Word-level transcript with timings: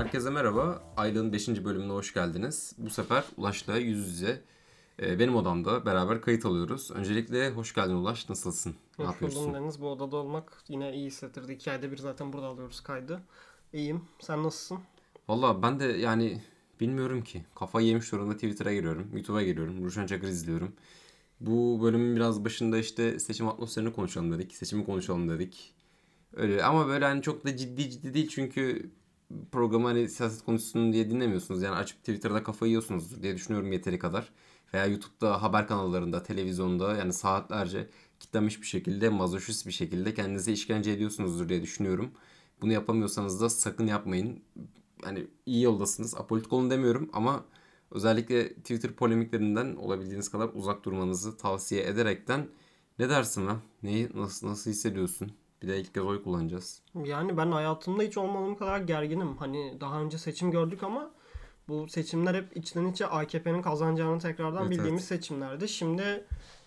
Herkese 0.00 0.30
merhaba. 0.30 0.82
Aylığın 0.96 1.32
5. 1.32 1.48
bölümüne 1.48 1.92
hoş 1.92 2.14
geldiniz. 2.14 2.72
Bu 2.78 2.90
sefer 2.90 3.24
Ulaş'la 3.36 3.76
yüz 3.76 4.06
yüze 4.06 4.42
e, 5.02 5.18
benim 5.18 5.36
odamda 5.36 5.86
beraber 5.86 6.20
kayıt 6.20 6.46
alıyoruz. 6.46 6.90
Öncelikle 6.90 7.50
hoş 7.50 7.74
geldin 7.74 7.94
Ulaş. 7.94 8.28
Nasılsın? 8.28 8.74
Ne 8.98 9.04
Hoş 9.04 9.12
yapıyorsun? 9.12 9.42
buldum 9.42 9.54
Deniz. 9.54 9.80
Bu 9.80 9.90
odada 9.90 10.16
olmak 10.16 10.64
yine 10.68 10.94
iyi 10.94 11.06
hissettirdi. 11.06 11.52
İki 11.52 11.70
ayda 11.70 11.92
bir 11.92 11.96
zaten 11.96 12.32
burada 12.32 12.46
alıyoruz 12.46 12.80
kaydı. 12.80 13.20
İyiyim. 13.72 14.04
Sen 14.20 14.42
nasılsın? 14.42 14.78
Valla 15.28 15.62
ben 15.62 15.80
de 15.80 15.84
yani 15.84 16.42
bilmiyorum 16.80 17.24
ki. 17.24 17.44
Kafayı 17.54 17.86
yemiş 17.86 18.12
durumda 18.12 18.34
Twitter'a 18.34 18.72
giriyorum. 18.72 19.10
YouTube'a 19.14 19.42
giriyorum. 19.42 19.84
Ruşen 19.84 20.06
Çakır 20.06 20.28
izliyorum. 20.28 20.72
Bu 21.40 21.82
bölümün 21.82 22.16
biraz 22.16 22.44
başında 22.44 22.78
işte 22.78 23.18
seçim 23.18 23.48
atmosferini 23.48 23.92
konuşalım 23.92 24.32
dedik. 24.32 24.54
Seçimi 24.54 24.86
konuşalım 24.86 25.28
dedik. 25.28 25.74
Öyle 26.32 26.64
ama 26.64 26.86
böyle 26.86 27.04
hani 27.04 27.22
çok 27.22 27.46
da 27.46 27.56
ciddi 27.56 27.90
ciddi 27.90 28.14
değil 28.14 28.28
çünkü 28.28 28.90
programı 29.52 29.86
hani 29.86 30.08
siyaset 30.08 30.44
konuşsun 30.44 30.92
diye 30.92 31.10
dinlemiyorsunuz. 31.10 31.62
Yani 31.62 31.76
açıp 31.76 31.98
Twitter'da 31.98 32.42
kafayı 32.42 32.70
yiyorsunuz 32.70 33.22
diye 33.22 33.34
düşünüyorum 33.34 33.72
yeteri 33.72 33.98
kadar. 33.98 34.32
Veya 34.74 34.86
YouTube'da 34.86 35.42
haber 35.42 35.68
kanallarında, 35.68 36.22
televizyonda 36.22 36.96
yani 36.96 37.12
saatlerce 37.12 37.90
kitlenmiş 38.20 38.60
bir 38.60 38.66
şekilde, 38.66 39.08
mazoşist 39.08 39.66
bir 39.66 39.72
şekilde 39.72 40.14
kendinize 40.14 40.52
işkence 40.52 40.90
ediyorsunuzdur 40.90 41.48
diye 41.48 41.62
düşünüyorum. 41.62 42.10
Bunu 42.62 42.72
yapamıyorsanız 42.72 43.40
da 43.40 43.50
sakın 43.50 43.86
yapmayın. 43.86 44.42
Yani 45.04 45.26
iyi 45.46 45.62
yoldasınız. 45.62 46.14
Apolitik 46.14 46.52
olun 46.52 46.70
demiyorum 46.70 47.10
ama 47.12 47.44
özellikle 47.90 48.54
Twitter 48.54 48.92
polemiklerinden 48.92 49.76
olabildiğiniz 49.76 50.28
kadar 50.30 50.50
uzak 50.54 50.84
durmanızı 50.84 51.36
tavsiye 51.36 51.82
ederekten 51.86 52.48
ne 52.98 53.08
dersin 53.08 53.46
lan? 53.46 53.60
Neyi 53.82 54.08
nasıl 54.14 54.46
nasıl 54.48 54.70
hissediyorsun? 54.70 55.32
Bir 55.62 55.68
de 55.68 55.80
ilk 55.80 55.94
kez 55.94 56.04
oy 56.04 56.22
kullanacağız. 56.22 56.82
Yani 57.04 57.36
ben 57.36 57.52
hayatımda 57.52 58.02
hiç 58.02 58.18
olmadığım 58.18 58.56
kadar 58.56 58.80
gerginim. 58.80 59.36
Hani 59.36 59.80
daha 59.80 60.00
önce 60.00 60.18
seçim 60.18 60.50
gördük 60.50 60.82
ama 60.82 61.10
bu 61.68 61.88
seçimler 61.88 62.34
hep 62.34 62.56
içten 62.56 62.86
içe 62.86 63.06
AKP'nin 63.06 63.62
kazanacağını 63.62 64.18
tekrardan 64.18 64.62
Evet, 64.62 64.70
bildiğimiz 64.70 65.04
seçimlerdi. 65.04 65.68
Şimdi 65.68 66.24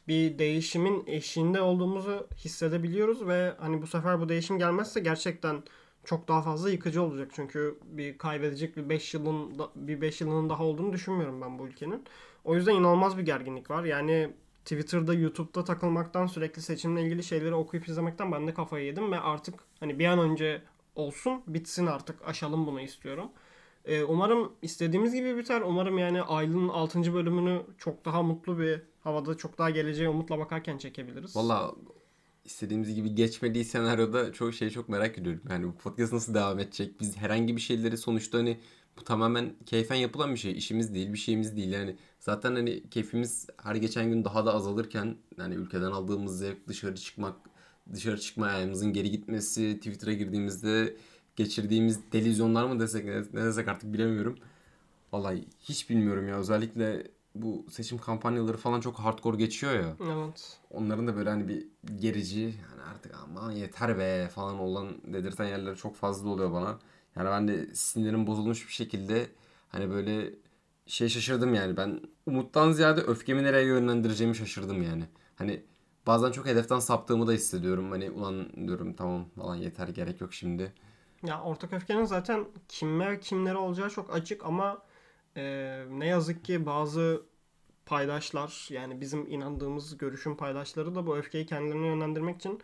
bir 0.08 0.40
değişimin 0.40 1.04
eşiğinde 1.08 1.62
olduğumuzu 1.62 2.28
hissedebiliyoruz 2.38 3.28
ve 3.28 3.54
hani 3.60 3.82
bu 3.82 3.88
sefer 3.88 4.22
bu 4.22 4.30
değişim 4.30 4.58
gelmezse 4.58 5.00
gerçekten 5.00 5.64
çok 6.04 6.28
daha 6.28 6.42
fazla 6.42 6.70
yıkıcı 6.70 7.02
olacak. 7.02 7.32
Çünkü 7.34 7.80
bir 7.86 8.18
kaybedecek 8.18 8.78
bir 8.78 8.90
5 8.90 9.14
yılın 9.14 9.60
bir 9.76 10.02
5 10.02 10.22
yılının 10.22 10.50
daha 10.50 10.64
olduğunu 10.64 10.94
düşünmüyorum 10.94 11.42
ben 11.42 11.60
bu 11.60 11.68
ülkenin. 11.68 12.04
O 12.44 12.56
yüzden 12.56 12.74
inanılmaz 12.74 13.18
bir 13.18 13.24
gerginlik 13.24 13.70
var. 13.70 13.84
Yani 13.84 14.34
Twitter'da, 14.66 15.14
YouTube'da 15.14 15.64
takılmaktan, 15.64 16.28
sürekli 16.28 16.62
seçimle 16.62 17.04
ilgili 17.04 17.24
şeyleri 17.24 17.54
okuyup 17.54 17.88
izlemekten 17.88 18.32
ben 18.32 18.48
de 18.48 18.54
kafayı 18.54 18.86
yedim 18.86 19.12
ve 19.12 19.20
artık 19.20 19.56
hani 19.80 20.00
bir 20.00 20.06
an 20.06 20.20
önce 20.20 20.62
olsun, 20.96 21.42
bitsin 21.48 21.86
artık, 21.86 22.28
aşalım 22.28 22.68
bunu 22.68 22.82
istiyorum. 22.82 23.32
Ee, 23.86 24.04
umarım 24.04 24.52
istediğimiz 24.62 25.14
gibi 25.14 25.38
biter. 25.38 25.62
Umarım 25.62 25.98
yani 25.98 26.22
Aylın 26.22 26.70
6. 26.70 27.14
bölümünü 27.14 27.62
çok 27.78 28.06
daha 28.06 28.24
mutlu 28.24 28.60
bir 28.60 28.82
havada, 29.04 29.38
çok 29.38 29.58
daha 29.58 29.70
geleceğe 29.70 30.10
umutla 30.10 30.40
bakarken 30.40 30.78
çekebiliriz. 30.78 31.36
Valla 31.36 31.76
istediğimiz 32.46 32.96
gibi 32.96 33.16
geçmediği 33.16 33.66
senaryoda 33.66 34.34
çok 34.34 34.54
şey 34.54 34.70
çok 34.70 34.90
merak 34.90 35.18
ediyorum. 35.18 35.42
Yani 35.50 35.68
bu 35.68 35.76
podcast 35.76 36.14
nasıl 36.14 36.34
devam 36.34 36.60
edecek? 36.60 37.00
Biz 37.00 37.18
herhangi 37.18 37.56
bir 37.56 37.62
şeyleri 37.62 37.98
sonuçta 37.98 38.38
hani 38.38 38.60
bu 38.98 39.04
tamamen 39.04 39.54
keyfen 39.66 39.96
yapılan 39.96 40.34
bir 40.34 40.40
şey. 40.40 40.52
İşimiz 40.58 40.94
değil, 40.94 41.14
bir 41.14 41.18
şeyimiz 41.18 41.56
değil. 41.58 41.72
Yani 41.72 41.96
zaten 42.20 42.56
hani 42.56 42.90
keyfimiz 42.90 43.48
her 43.64 43.76
geçen 43.76 44.10
gün 44.10 44.26
daha 44.26 44.46
da 44.46 44.54
azalırken 44.54 45.18
yani 45.38 45.56
ülkeden 45.56 45.92
aldığımız 45.92 46.38
zevk 46.40 46.68
dışarı 46.68 46.96
çıkmak, 46.96 47.36
dışarı 47.94 48.20
çıkma 48.20 48.46
ayağımızın 48.46 48.94
geri 48.94 49.12
gitmesi, 49.12 49.78
Twitter'a 49.78 50.14
girdiğimizde 50.14 50.98
geçirdiğimiz 51.36 52.00
delizyonlar 52.12 52.66
mı 52.66 52.80
desek 52.80 53.06
ne, 53.06 53.44
desek 53.44 53.68
artık 53.68 53.94
bilemiyorum. 53.94 54.38
Vallahi 55.14 55.46
hiç 55.60 55.90
bilmiyorum 55.90 56.28
ya. 56.28 56.38
Özellikle 56.38 57.08
bu 57.36 57.66
seçim 57.70 57.98
kampanyaları 57.98 58.58
falan 58.58 58.80
çok 58.82 59.00
hardcore 59.00 59.38
geçiyor 59.38 59.74
ya 59.74 59.96
Evet. 60.14 60.58
onların 60.72 61.08
da 61.08 61.16
böyle 61.16 61.30
hani 61.30 61.48
bir 61.48 61.68
gerici 62.00 62.42
yani 62.42 62.82
artık 62.94 63.16
aman 63.24 63.52
yeter 63.52 63.98
be 63.98 64.30
falan 64.36 64.60
olan 64.60 65.14
dedirten 65.14 65.46
yerleri 65.46 65.76
çok 65.78 65.96
fazla 65.96 66.30
oluyor 66.30 66.52
bana. 66.52 66.80
Yani 67.16 67.30
ben 67.30 67.48
de 67.48 67.76
sinirim 67.76 68.28
bozulmuş 68.28 68.68
bir 68.68 68.74
şekilde 68.74 69.28
hani 69.70 69.90
böyle 69.90 70.34
şey 70.88 71.10
şaşırdım 71.10 71.54
yani 71.54 71.78
ben 71.78 72.02
umuttan 72.26 72.72
ziyade 72.72 73.02
öfkemi 73.02 73.44
nereye 73.44 73.66
yönlendireceğimi 73.66 74.36
şaşırdım 74.36 74.84
yani. 74.84 75.04
Hani 75.36 75.64
bazen 76.08 76.32
çok 76.32 76.46
hedeften 76.46 76.80
saptığımı 76.80 77.28
da 77.28 77.32
hissediyorum. 77.32 77.92
Hani 77.92 78.12
ulan 78.12 78.54
diyorum 78.68 78.94
tamam 78.94 79.26
falan 79.36 79.56
yeter 79.56 79.88
gerek 79.88 80.22
yok 80.22 80.34
şimdi. 80.34 80.74
Ya 81.24 81.42
ortak 81.42 81.74
öfkenin 81.74 82.06
zaten 82.06 82.46
kime 82.68 83.20
kimlere 83.20 83.58
olacağı 83.58 83.90
çok 83.90 84.16
açık 84.16 84.46
ama 84.46 84.82
e, 85.38 85.44
ne 85.90 86.08
yazık 86.08 86.46
ki 86.46 86.66
bazı 86.66 87.24
paydaşlar 87.86 88.68
yani 88.72 89.02
bizim 89.02 89.28
inandığımız 89.32 89.98
görüşün 89.98 90.36
paydaşları 90.36 90.96
da 90.96 91.08
bu 91.08 91.18
öfkeyi 91.18 91.46
kendilerine 91.46 91.88
yönlendirmek 91.88 92.36
için 92.36 92.62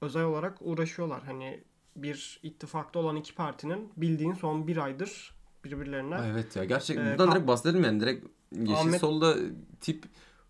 özel 0.00 0.24
olarak 0.24 0.58
uğraşıyorlar. 0.60 1.22
Hani 1.22 1.64
bir 1.96 2.40
ittifakta 2.42 2.98
olan 2.98 3.16
iki 3.16 3.34
partinin 3.34 3.88
bildiğin 3.96 4.32
son 4.34 4.66
bir 4.66 4.76
aydır 4.76 5.34
birbirlerine 5.64 6.14
Ay 6.16 6.30
evet 6.30 6.56
ya 6.56 6.64
gerçekten 6.64 7.06
Ee, 7.06 7.10
buradan 7.10 7.30
direkt 7.32 7.46
bahsedelim 7.46 7.84
yani 7.84 8.00
direkt 8.00 8.26
Yeşil 8.52 8.74
Ahmet- 8.74 8.98
Sol'da 8.98 9.34
tip 9.80 10.04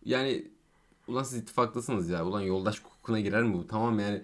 yani 0.05 0.49
ulan 1.09 1.23
siz 1.23 1.39
ittifaktasınız 1.39 2.09
ya 2.09 2.27
ulan 2.27 2.41
yoldaş 2.41 2.83
hukukuna 2.83 3.21
girer 3.21 3.43
mi 3.43 3.55
bu? 3.55 3.67
Tamam 3.67 3.99
yani 4.01 4.23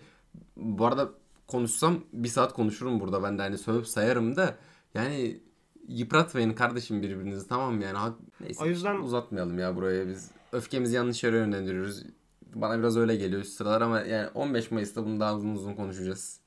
bu 0.56 0.86
arada 0.86 1.10
konuşsam 1.46 2.00
bir 2.12 2.28
saat 2.28 2.52
konuşurum 2.52 3.00
burada 3.00 3.22
ben 3.22 3.38
de 3.38 3.42
hani 3.42 3.58
sövüp 3.58 3.86
sayarım 3.86 4.36
da 4.36 4.56
yani 4.94 5.40
yıpratmayın 5.88 6.52
kardeşim 6.52 7.02
birbirinizi 7.02 7.48
tamam 7.48 7.74
mı 7.74 7.84
yani? 7.84 7.98
Hak- 7.98 8.18
neyse 8.40 8.64
O 8.64 8.66
yüzden- 8.66 8.96
uzatmayalım 9.00 9.58
ya 9.58 9.76
buraya 9.76 10.08
biz 10.08 10.30
öfkemizi 10.52 10.96
yanlış 10.96 11.24
yere 11.24 11.36
yönlendiriyoruz. 11.36 12.02
Bana 12.54 12.78
biraz 12.78 12.96
öyle 12.96 13.16
geliyor 13.16 13.44
sıralar 13.44 13.80
ama 13.80 14.00
yani 14.00 14.28
15 14.34 14.70
Mayıs'ta 14.70 15.04
bunu 15.04 15.20
daha 15.20 15.36
uzun 15.36 15.54
uzun 15.54 15.74
konuşacağız. 15.74 16.40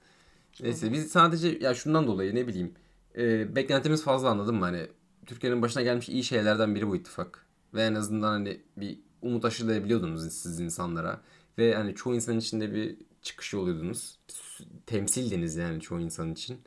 Neyse 0.61 0.93
biz 0.93 1.11
sadece 1.11 1.57
ya 1.61 1.73
şundan 1.75 2.07
dolayı 2.07 2.35
ne 2.35 2.47
bileyim 2.47 2.73
e, 3.17 3.55
beklentimiz 3.55 4.03
fazla 4.03 4.29
anladın 4.29 4.55
mı? 4.55 4.65
Hani 4.65 4.87
Türkiye'nin 5.25 5.61
başına 5.61 5.83
gelmiş 5.83 6.09
iyi 6.09 6.23
şeylerden 6.23 6.75
biri 6.75 6.87
bu 6.87 6.95
ittifak. 6.95 7.45
Ve 7.73 7.83
en 7.83 7.95
azından 7.95 8.27
hani 8.31 8.61
bir 8.77 8.99
umut 9.21 9.45
aşılayabiliyordunuz 9.45 10.33
siz 10.33 10.59
insanlara. 10.59 11.21
Ve 11.57 11.75
hani 11.75 11.95
çoğu 11.95 12.15
insan 12.15 12.37
içinde 12.39 12.73
bir 12.73 12.97
çıkış 13.21 13.53
oluyordunuz. 13.53 14.19
Temsildiniz 14.85 15.55
yani 15.55 15.81
çoğu 15.81 15.99
insan 15.99 16.31
için. 16.31 16.61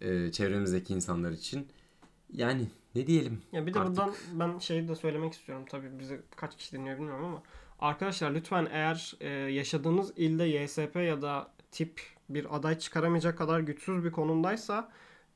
E, 0.00 0.32
çevremizdeki 0.32 0.94
insanlar 0.94 1.30
için. 1.32 1.68
Yani 2.32 2.68
ne 2.94 3.06
diyelim 3.06 3.42
Ya 3.52 3.66
bir 3.66 3.74
de 3.74 3.80
artık. 3.80 3.96
buradan 3.96 4.14
ben 4.32 4.58
şeyi 4.58 4.88
de 4.88 4.94
söylemek 4.94 5.32
istiyorum. 5.32 5.64
Tabii 5.70 5.98
bizi 5.98 6.20
kaç 6.36 6.56
kişi 6.56 6.72
dinliyor 6.72 6.96
bilmiyorum 6.98 7.24
ama 7.24 7.42
arkadaşlar 7.78 8.30
lütfen 8.30 8.68
eğer 8.72 9.14
e, 9.20 9.28
yaşadığınız 9.28 10.12
ilde 10.16 10.44
YSP 10.44 10.96
ya 10.96 11.22
da 11.22 11.50
tip 11.70 12.00
bir 12.28 12.56
aday 12.56 12.78
çıkaramayacak 12.78 13.38
kadar 13.38 13.60
güçsüz 13.60 14.04
bir 14.04 14.12
konumdaysa 14.12 14.88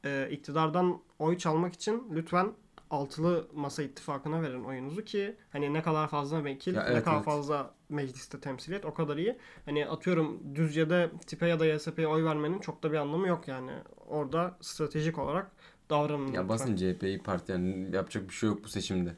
e, 0.05 0.29
iktidardan 0.31 1.01
oy 1.19 1.39
çalmak 1.39 1.75
için 1.75 2.09
lütfen 2.15 2.53
altılı 2.91 3.49
masa 3.55 3.83
ittifakına 3.83 4.43
verin 4.43 4.65
oyunuzu 4.65 5.05
ki 5.05 5.37
hani 5.51 5.75
ne 5.75 5.83
kadar 5.83 6.09
fazla 6.09 6.45
vekil, 6.45 6.75
Ya 6.75 6.83
ne 6.85 6.89
evet, 6.93 7.05
kadar 7.05 7.17
evet. 7.17 7.25
fazla 7.25 7.75
mecliste 7.89 8.41
temsiliyet 8.41 8.85
o 8.85 8.95
kadar 8.95 9.17
iyi. 9.17 9.39
Hani 9.65 9.87
atıyorum 9.87 10.55
Düzce'de 10.55 11.11
tipe 11.27 11.47
ya 11.49 11.61
da 11.61 11.67
YSP'ye 11.67 12.07
oy 12.07 12.25
vermenin 12.25 12.59
çok 12.59 12.83
da 12.83 12.93
bir 12.93 12.97
anlamı 12.97 13.29
yok 13.29 13.49
yani. 13.49 13.73
Orada 14.09 14.57
stratejik 14.61 15.19
olarak 15.19 15.51
davranın. 15.91 16.33
Ya 16.33 16.49
basın 16.49 16.77
CHP'yi 16.77 17.23
parti 17.23 17.53
yani 17.53 17.97
yapacak 17.97 18.29
bir 18.29 18.35
şey 18.35 18.49
yok 18.49 18.65
bu 18.65 18.69
seçimde. 18.69 19.17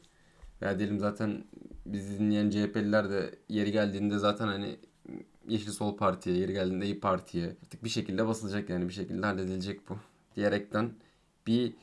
Ya 0.61 0.79
diyelim 0.79 0.99
zaten 0.99 1.43
bizi 1.85 2.19
dinleyen 2.19 2.49
CHP'liler 2.49 3.09
de 3.09 3.39
yeri 3.49 3.71
geldiğinde 3.71 4.17
zaten 4.17 4.47
hani 4.47 4.79
Yeşil 5.47 5.71
Sol 5.71 5.97
Parti'ye, 5.97 6.37
yeri 6.37 6.53
geldiğinde 6.53 6.85
İyi 6.85 6.99
Parti'ye 6.99 7.55
artık 7.65 7.83
bir 7.83 7.89
şekilde 7.89 8.27
basılacak 8.27 8.69
yani 8.69 8.87
bir 8.87 8.93
şekilde 8.93 9.25
halledilecek 9.25 9.89
bu. 9.89 9.97
Diyerekten 10.35 10.91
bir 11.47 11.73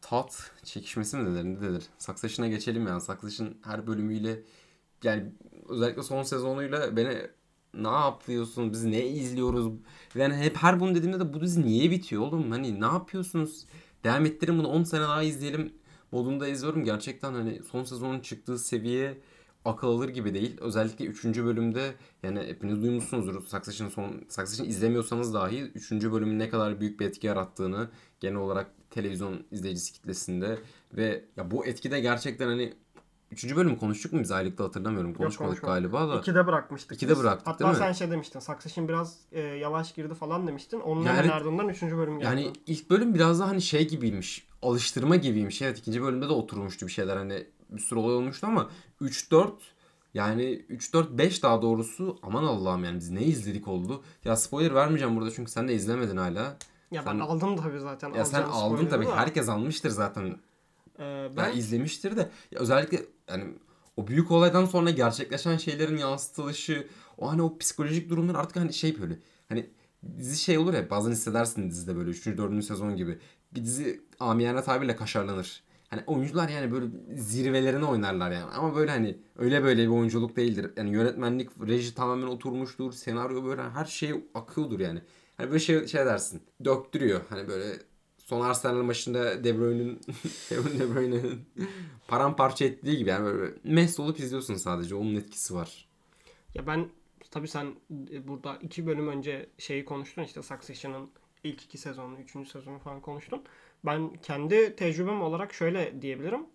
tat 0.00 0.50
çekişmesi 0.64 1.16
mi 1.16 1.26
denir 1.26 1.44
ne 1.44 1.60
denir? 1.60 1.84
Succession'a 1.98 2.48
geçelim 2.48 2.86
yani. 2.86 3.00
Succession 3.00 3.54
her 3.62 3.86
bölümüyle 3.86 4.42
yani 5.02 5.32
özellikle 5.68 6.02
son 6.02 6.22
sezonuyla 6.22 6.96
beni 6.96 7.18
ne 7.74 7.88
yapıyorsun 7.88 8.72
biz 8.72 8.84
ne 8.84 9.06
izliyoruz 9.06 9.72
yani 10.14 10.34
hep 10.34 10.56
her 10.56 10.80
bunu 10.80 10.94
dediğimde 10.94 11.20
de 11.20 11.34
bu 11.34 11.40
dizi 11.40 11.62
niye 11.62 11.90
bitiyor 11.90 12.22
oğlum 12.22 12.50
hani 12.50 12.80
ne 12.80 12.84
yapıyorsunuz 12.84 13.66
devam 14.04 14.26
ettirin 14.26 14.58
bunu 14.58 14.68
10 14.68 14.82
sene 14.82 15.02
daha 15.02 15.22
izleyelim 15.22 15.72
modunda 16.12 16.48
izliyorum 16.48 16.84
gerçekten 16.84 17.34
hani 17.34 17.62
son 17.70 17.84
sezonun 17.84 18.20
çıktığı 18.20 18.58
seviye 18.58 19.18
akıl 19.64 19.88
alır 19.88 20.08
gibi 20.08 20.34
değil 20.34 20.56
özellikle 20.60 21.04
3. 21.04 21.24
bölümde 21.24 21.94
yani 22.22 22.40
hepiniz 22.40 22.82
duymuşsunuzdur 22.82 23.42
Succession 23.42 23.88
son 23.88 24.10
Succession 24.28 24.66
izlemiyorsanız 24.66 25.34
dahi 25.34 25.62
3. 25.62 25.92
bölümün 25.92 26.38
ne 26.38 26.48
kadar 26.48 26.80
büyük 26.80 27.00
bir 27.00 27.06
etki 27.06 27.26
yarattığını 27.26 27.88
genel 28.20 28.36
olarak 28.36 28.70
televizyon 28.90 29.44
izleyicisi 29.50 29.92
kitlesinde 29.92 30.58
ve 30.92 31.24
ya 31.36 31.50
bu 31.50 31.66
etki 31.66 31.90
de 31.90 32.00
gerçekten 32.00 32.46
hani 32.46 32.74
Üçüncü 33.32 33.56
bölümü 33.56 33.78
konuştuk 33.78 34.12
mu 34.12 34.20
biz 34.20 34.30
aylıkta 34.30 34.64
hatırlamıyorum. 34.64 35.14
Konuşmadık 35.14 35.48
konuşmadık. 35.62 35.92
galiba 35.92 36.08
da. 36.08 36.18
İkide 36.18 36.46
bırakmıştık. 36.46 36.96
İkide 36.96 37.10
biz. 37.12 37.20
bıraktık, 37.20 37.46
Hatta 37.46 37.64
değil 37.64 37.70
mi? 37.70 37.78
sen 37.78 37.92
şey 37.92 38.10
demiştin. 38.10 38.40
Succession 38.40 38.88
biraz 38.88 39.18
e, 39.32 39.40
yavaş 39.40 39.94
girdi 39.94 40.14
falan 40.14 40.46
demiştin. 40.46 40.80
Onun 40.80 41.02
Ya 41.02 41.12
hemen 41.12 41.22
evet. 41.22 41.32
ardından 41.32 41.68
üçüncü 41.68 41.96
bölüm 41.96 42.18
geldi. 42.18 42.24
Yani 42.24 42.52
ilk 42.66 42.90
bölüm 42.90 43.14
biraz 43.14 43.40
daha 43.40 43.48
hani 43.48 43.62
şey 43.62 43.88
gibiymiş. 43.88 44.48
Alıştırma 44.62 45.16
gibiymiş. 45.16 45.62
Evet 45.62 45.78
ikinci 45.78 46.02
bölümde 46.02 46.28
de 46.28 46.32
oturmuştu 46.32 46.86
bir 46.86 46.92
şeyler 46.92 47.16
hani 47.16 47.46
bir 47.74 47.80
sürü 47.80 47.98
olay 47.98 48.14
olmuştu 48.14 48.46
ama 48.46 48.70
3-4 49.00 49.50
yani 50.14 50.64
3-4-5 50.70 51.42
daha 51.42 51.62
doğrusu 51.62 52.18
aman 52.22 52.44
Allah'ım 52.44 52.84
yani 52.84 52.98
biz 52.98 53.10
ne 53.10 53.22
izledik 53.22 53.68
oldu. 53.68 54.02
Ya 54.24 54.36
spoiler 54.36 54.74
vermeyeceğim 54.74 55.16
burada 55.16 55.30
çünkü 55.30 55.50
sen 55.50 55.68
de 55.68 55.74
izlemedin 55.74 56.16
hala. 56.16 56.56
ya 56.90 57.06
ben 57.06 57.12
sen- 57.12 57.18
aldım 57.18 57.56
tabii 57.56 57.80
zaten. 57.80 58.12
Ya 58.12 58.24
sen 58.24 58.42
aldın 58.42 58.86
tabii 58.86 59.06
da. 59.06 59.16
herkes 59.16 59.48
almıştır 59.48 59.90
zaten. 59.90 60.36
Ee, 60.98 61.28
Ben 61.30 61.36
ben 61.36 61.56
izlemiştir 61.56 62.16
de 62.16 62.30
ya 62.50 62.60
özellikle 62.60 63.00
yani 63.28 63.44
o 63.96 64.06
büyük 64.06 64.30
olaydan 64.30 64.64
sonra 64.66 64.90
gerçekleşen 64.90 65.56
şeylerin 65.56 65.96
yansıtılışı 65.96 66.86
o 67.18 67.30
hani 67.30 67.42
o 67.42 67.58
psikolojik 67.58 68.10
durumlar 68.10 68.34
artık 68.34 68.56
hani 68.56 68.72
şey 68.72 69.00
böyle 69.00 69.18
hani 69.48 69.70
dizi 70.18 70.38
şey 70.38 70.58
olur 70.58 70.74
ya 70.74 70.90
bazen 70.90 71.10
hissedersin 71.10 71.70
dizide 71.70 71.96
böyle 71.96 72.10
3. 72.10 72.26
4. 72.26 72.64
sezon 72.64 72.96
gibi 72.96 73.18
bir 73.54 73.64
dizi 73.64 74.00
amiyane 74.20 74.62
tabirle 74.62 74.96
kaşarlanır. 74.96 75.62
Hani 75.92 76.02
oyuncular 76.06 76.48
yani 76.48 76.72
böyle 76.72 76.86
zirvelerine 77.16 77.84
oynarlar 77.84 78.30
yani. 78.30 78.50
Ama 78.52 78.74
böyle 78.76 78.90
hani 78.90 79.18
öyle 79.38 79.62
böyle 79.62 79.82
bir 79.82 79.88
oyunculuk 79.88 80.36
değildir. 80.36 80.70
Yani 80.76 80.90
yönetmenlik, 80.90 81.50
reji 81.68 81.94
tamamen 81.94 82.26
oturmuştur. 82.26 82.92
Senaryo 82.92 83.44
böyle 83.44 83.62
her 83.62 83.84
şey 83.84 84.24
akıyordur 84.34 84.80
yani. 84.80 85.02
Hani 85.36 85.48
böyle 85.48 85.60
şey, 85.60 85.86
şey 85.86 86.06
dersin. 86.06 86.42
Döktürüyor. 86.64 87.20
Hani 87.28 87.48
böyle 87.48 87.78
son 88.18 88.40
Arsenal 88.40 88.82
maçında 88.82 89.44
De 89.44 89.58
Bruyne'nin 89.58 90.00
De 90.50 90.94
Bruyne'nin 90.94 91.40
paramparça 92.08 92.64
ettiği 92.64 92.96
gibi 92.96 93.10
yani 93.10 93.24
böyle 93.24 93.54
mest 93.64 94.00
olup 94.00 94.18
izliyorsun 94.18 94.54
sadece. 94.54 94.94
Onun 94.94 95.14
etkisi 95.14 95.54
var. 95.54 95.88
ya 96.54 96.66
ben 96.66 96.88
tabii 97.30 97.48
sen 97.48 97.74
e, 98.12 98.28
burada 98.28 98.58
iki 98.62 98.86
bölüm 98.86 99.08
önce 99.08 99.50
şeyi 99.58 99.84
konuştun 99.84 100.22
işte 100.22 100.42
Succession'ın 100.42 101.10
ilk 101.44 101.62
iki 101.62 101.78
sezonu, 101.78 102.16
üçüncü 102.18 102.50
sezonu 102.50 102.78
falan 102.78 103.00
konuştun. 103.00 103.42
Ben 103.86 104.12
kendi 104.22 104.76
tecrübem 104.76 105.22
olarak 105.22 105.54
şöyle 105.54 106.02
diyebilirim. 106.02 106.46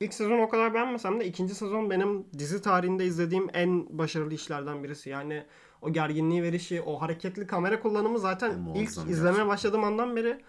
İlk 0.00 0.14
sezon 0.14 0.38
o 0.38 0.48
kadar 0.48 0.74
beğenmesem 0.74 1.20
de 1.20 1.26
ikinci 1.26 1.54
sezon 1.54 1.90
benim 1.90 2.26
dizi 2.38 2.62
tarihinde 2.62 3.04
izlediğim 3.04 3.48
en 3.52 3.98
başarılı 3.98 4.34
işlerden 4.34 4.84
birisi. 4.84 5.10
Yani 5.10 5.44
o 5.82 5.92
gerginliği 5.92 6.42
verişi, 6.42 6.82
o 6.82 7.00
hareketli 7.00 7.46
kamera 7.46 7.80
kullanımı 7.80 8.18
zaten 8.18 8.50
E, 8.50 8.54
muazzam 8.56 8.82
ilk 8.82 8.88
gerçekten. 8.88 9.12
izlemeye 9.12 9.46
başladığım 9.46 9.84
andan 9.84 10.16
beri 10.16 10.40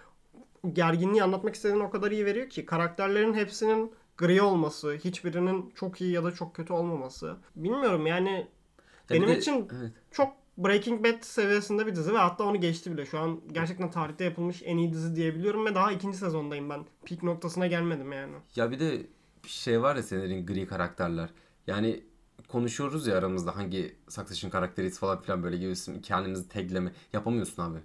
gerginliği 0.74 1.24
anlatmak 1.24 1.56
istediğini 1.56 1.84
o 1.84 1.90
kadar 1.90 2.12
iyi 2.12 2.26
veriyor 2.26 2.50
ki 2.50 2.66
karakterlerin 2.66 3.34
hepsinin 3.34 3.92
gri 4.18 4.42
olması, 4.42 4.94
hiçbirinin 4.94 5.72
çok 5.76 6.02
iyi 6.02 6.12
ya 6.12 6.24
da 6.24 6.32
çok 6.32 6.56
kötü 6.56 6.74
olmaması. 6.74 7.38
Bilmiyorum 7.56 8.08
yani 8.08 8.32
Ya 8.32 8.48
benim 9.10 9.28
de- 9.28 9.38
için 9.38 9.68
evet. 9.82 9.92
çok 10.12 10.34
Breaking 10.58 11.06
Bad 11.06 11.22
seviyesinde 11.22 11.88
bir 11.88 11.96
dizi 11.96 12.14
ve 12.14 12.18
hatta 12.18 12.44
onu 12.44 12.62
geçti 12.62 12.92
bile. 12.92 13.06
Şu 13.06 13.20
an 13.20 13.42
gerçekten 13.52 13.92
tarihte 13.92 14.24
yapılmış 14.24 14.62
en 14.66 14.78
iyi 14.78 14.94
dizi 14.94 15.16
diyebiliyorum 15.16 15.66
ve 15.66 15.76
daha 15.76 15.92
ikinci 15.92 16.18
sezondayım 16.18 16.70
ben. 16.70 16.86
Peak 17.06 17.24
noktasına 17.24 17.68
gelmedim 17.68 18.12
yani. 18.12 18.36
Ya 18.56 18.72
bir 18.72 18.80
de 18.80 19.06
bir 19.44 19.50
şey 19.50 19.82
var 19.82 19.96
ya 19.96 20.04
senin 20.04 20.46
gri 20.46 20.68
karakterler. 20.68 21.30
Yani 21.68 22.04
konuşuyoruz 22.48 23.08
ya 23.08 23.18
aramızda 23.18 23.56
hangi 23.56 23.96
Succession 24.10 24.52
karakteri 24.52 24.90
falan 24.90 25.22
filan 25.22 25.44
böyle 25.44 25.58
gibi 25.58 26.02
kendinizi 26.02 26.50
tagleme 26.50 26.92
yapamıyorsun 27.14 27.64
abi. 27.64 27.80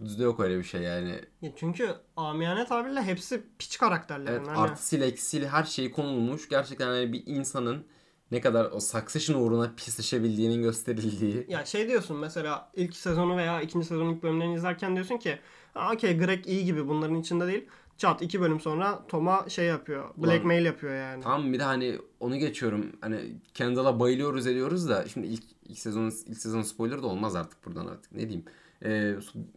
Bu 0.00 0.04
dizide 0.04 0.22
yok 0.22 0.40
öyle 0.40 0.58
bir 0.58 0.64
şey 0.64 0.82
yani. 0.82 1.20
Ya 1.42 1.52
çünkü 1.56 1.94
amiyane 2.16 2.66
tabirle 2.66 3.02
hepsi 3.02 3.42
piç 3.58 3.78
karakterler. 3.78 4.32
Evet 4.32 4.46
yani. 4.46 4.58
Artısıyla 4.58 5.06
eksisiyle 5.06 5.48
her 5.48 5.64
şey 5.64 5.90
konulmuş. 5.90 6.48
Gerçekten 6.48 6.94
yani 6.94 7.12
bir 7.12 7.22
insanın 7.26 7.84
ne 8.30 8.40
kadar 8.40 8.70
o 8.72 8.80
Succession 8.80 9.40
uğruna 9.42 9.72
pisleşebildiğinin 9.76 10.62
gösterildiği. 10.62 11.46
Ya 11.48 11.64
şey 11.64 11.88
diyorsun 11.88 12.16
mesela 12.16 12.70
ilk 12.76 12.96
sezonu 12.96 13.36
veya 13.36 13.60
ikinci 13.60 13.86
sezonun 13.86 14.14
ilk 14.14 14.22
bölümlerini 14.22 14.54
izlerken 14.54 14.94
diyorsun 14.94 15.16
ki 15.16 15.38
"Ha, 15.74 15.90
okey 15.94 16.18
Greg 16.18 16.46
iyi 16.46 16.64
gibi 16.64 16.88
bunların 16.88 17.14
içinde 17.20 17.46
değil. 17.46 17.64
Çat 17.96 18.22
iki 18.22 18.40
bölüm 18.40 18.60
sonra 18.60 19.06
Tom'a 19.08 19.48
şey 19.48 19.66
yapıyor. 19.66 20.04
Blackmail 20.16 20.64
yapıyor 20.64 20.94
yani. 20.94 21.22
Tamam 21.22 21.52
bir 21.52 21.58
de 21.58 21.62
hani 21.62 21.98
onu 22.20 22.36
geçiyorum. 22.36 22.86
Hani 23.00 23.20
Kendall'a 23.54 24.00
bayılıyoruz 24.00 24.46
ediyoruz 24.46 24.88
da 24.88 25.08
şimdi 25.08 25.26
ilk 25.26 25.42
ilk 25.68 25.78
sezonun 25.78 26.12
ilk 26.26 26.36
sezon 26.38 26.62
spoiler 26.62 27.02
da 27.02 27.06
olmaz 27.06 27.36
artık 27.36 27.66
buradan 27.66 27.86
artık. 27.86 28.12
Ne 28.12 28.20
diyeyim? 28.20 28.44
Ee, 28.84 29.14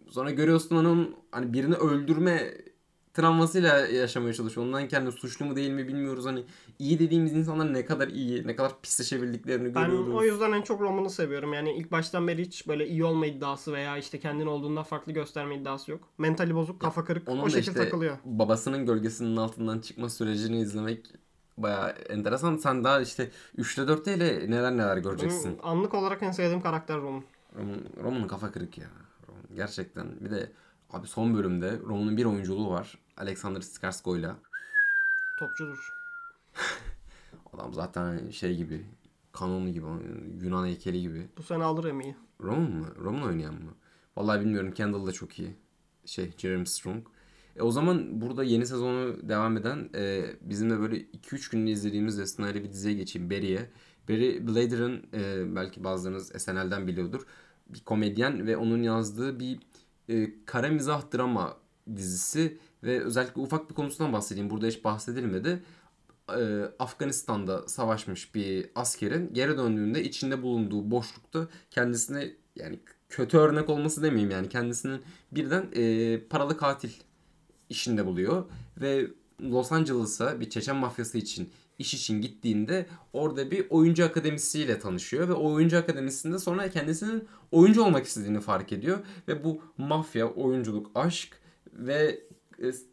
sonra 0.10 0.32
görüyorsun 0.32 0.76
onun 0.76 1.16
hani 1.32 1.54
birini 1.54 1.76
öldürme 1.76 2.54
travmasıyla 3.14 3.78
yaşamaya 3.80 4.34
çalışıyor. 4.34 4.68
Ondan 4.68 4.88
kendi 4.88 5.12
suçlu 5.12 5.46
mu 5.46 5.56
değil 5.56 5.70
mi 5.72 5.88
bilmiyoruz. 5.88 6.26
Hani 6.26 6.44
iyi 6.80 7.00
dediğimiz 7.00 7.34
insanlar 7.34 7.74
ne 7.74 7.86
kadar 7.86 8.08
iyi, 8.08 8.48
ne 8.48 8.56
kadar 8.56 8.82
pisleşebildiklerini 8.82 9.76
Ben 9.76 9.86
görüyoruz. 9.86 10.14
o 10.16 10.24
yüzden 10.24 10.52
en 10.52 10.62
çok 10.62 10.82
romanı 10.82 11.10
seviyorum. 11.10 11.54
Yani 11.54 11.74
ilk 11.74 11.92
baştan 11.92 12.28
beri 12.28 12.42
hiç 12.42 12.68
böyle 12.68 12.88
iyi 12.88 13.04
olma 13.06 13.26
iddiası 13.26 13.74
veya 13.74 13.98
işte 13.98 14.20
kendin 14.20 14.46
olduğunda 14.46 14.84
farklı 14.84 15.12
gösterme 15.12 15.56
iddiası 15.56 15.92
yok. 15.92 16.08
Mentali 16.18 16.56
bozuk, 16.56 16.82
kafa 16.82 17.06
kırık 17.06 17.30
Onun 17.30 17.42
o 17.42 17.50
şekilde 17.50 17.60
işte 17.60 17.84
takılıyor. 17.84 18.18
babasının 18.26 18.86
gölgesinin 18.86 19.38
altından 19.38 19.80
çıkma 19.80 20.10
sürecini 20.10 20.62
izlemek 20.62 21.06
bayağı 21.58 21.90
enteresan. 21.90 22.58
Sen 22.58 22.84
daha 22.84 23.02
işte 23.02 23.32
3'te 23.58 23.82
4'te 23.82 24.14
ile 24.16 24.52
neler 24.52 24.78
neler 24.78 24.98
göreceksin. 24.98 25.52
Benim 25.52 25.66
anlık 25.68 25.94
olarak 25.94 26.24
en 26.24 26.32
sevdiğim 26.32 26.62
karakter 26.62 26.98
Roman. 26.98 27.24
Roman, 27.56 27.80
Roman'ın 28.04 28.28
kafa 28.28 28.52
kırık 28.52 28.78
ya. 28.78 28.88
Roman, 29.28 29.44
gerçekten. 29.56 30.08
Bir 30.22 30.32
de 30.32 30.52
abi 30.92 31.08
son 31.08 31.34
bölümde 31.38 31.80
Roman'ın 31.86 32.18
bir 32.18 32.26
oyunculuğu 32.26 32.70
var. 32.70 32.98
Alexander 33.18 33.62
Skarsgård'la. 33.62 34.36
Topçudur. 35.40 35.94
Adam 37.54 37.74
zaten 37.74 38.30
şey 38.30 38.56
gibi. 38.56 38.86
Kanonu 39.32 39.70
gibi. 39.70 39.86
Yunan 40.42 40.66
heykeli 40.66 41.02
gibi. 41.02 41.30
Bu 41.38 41.44
sene 41.44 41.64
alır 41.64 41.86
Emmy'yi. 41.86 42.16
Roman 42.42 42.72
mı? 42.72 42.96
Roman 42.96 43.24
oynayan 43.24 43.54
mı? 43.54 43.72
Vallahi 44.18 44.42
bilmiyorum. 44.42 44.72
Kendall 44.72 45.08
da 45.08 45.12
çok 45.12 45.40
iyi. 45.40 45.56
Şey 46.06 46.32
Jeremy 46.38 46.66
Strong. 46.66 47.08
E 47.56 47.62
o 47.62 47.72
zaman 47.72 48.22
burada 48.22 48.44
yeni 48.44 48.66
sezonu 48.66 49.30
devam 49.30 49.58
eden 49.58 49.90
e, 49.96 50.26
bizim 50.42 50.70
de 50.70 50.80
böyle 50.80 50.98
2-3 50.98 51.52
günde 51.52 51.72
izlediğimiz 51.72 52.18
Destina'yla 52.18 52.64
bir 52.64 52.72
diziye 52.72 52.96
geçeyim. 52.96 53.30
Barry'e. 53.30 53.70
Barry 54.10 54.48
Blader'ın 54.48 55.04
e, 55.14 55.56
belki 55.56 55.84
bazılarınız 55.84 56.28
SNL'den 56.28 56.88
biliyordur. 56.88 57.22
Bir 57.70 57.80
komedyen 57.80 58.48
ve 58.48 58.58
onun 58.58 58.84
yazdığı 58.84 59.40
bir 59.40 59.60
e, 60.10 60.46
kara 60.46 60.70
mizah 60.70 61.14
drama 61.14 61.58
dizisi 61.96 62.58
ve 62.84 63.04
özellikle 63.04 63.42
ufak 63.42 63.70
bir 63.70 63.76
konusundan 63.76 64.14
bahsedeyim. 64.14 64.50
Burada 64.50 64.68
hiç 64.68 64.84
bahsedilmedi. 64.84 65.64
E, 66.38 66.64
Afganistan'da 66.80 67.68
savaşmış 67.68 68.36
bir 68.36 68.70
askerin 68.76 69.34
geri 69.34 69.58
döndüğünde 69.58 70.04
içinde 70.04 70.42
bulunduğu 70.42 70.92
boşlukta 70.92 71.48
kendisine 71.72 72.32
yani 72.56 72.80
kötü 73.10 73.38
örnek 73.38 73.70
olması 73.70 74.04
demeyeyim 74.04 74.32
yani 74.32 74.50
kendisinin 74.50 75.02
birden 75.32 75.66
e, 75.76 76.20
paralı 76.28 76.58
katil 76.58 76.92
işinde 77.70 78.06
buluyor 78.06 78.46
ve 78.82 79.08
Los 79.42 79.72
Angeles'a 79.72 80.40
bir 80.40 80.50
Çeçen 80.50 80.76
mafyası 80.76 81.18
için 81.18 81.50
iş 81.80 81.94
için 81.94 82.22
gittiğinde 82.22 82.86
orada 83.14 83.52
bir 83.52 83.66
oyuncu 83.70 84.06
akademisiyle 84.06 84.80
tanışıyor 84.80 85.28
ve 85.28 85.34
o 85.34 85.54
oyuncu 85.54 85.78
akademisinde 85.78 86.40
sonra 86.40 86.70
kendisinin 86.70 87.28
oyuncu 87.52 87.84
olmak 87.84 88.06
istediğini 88.06 88.40
fark 88.40 88.72
ediyor 88.72 89.00
ve 89.28 89.44
bu 89.44 89.62
mafya, 89.78 90.28
oyunculuk, 90.28 90.92
aşk 90.96 91.42
ve 91.74 92.20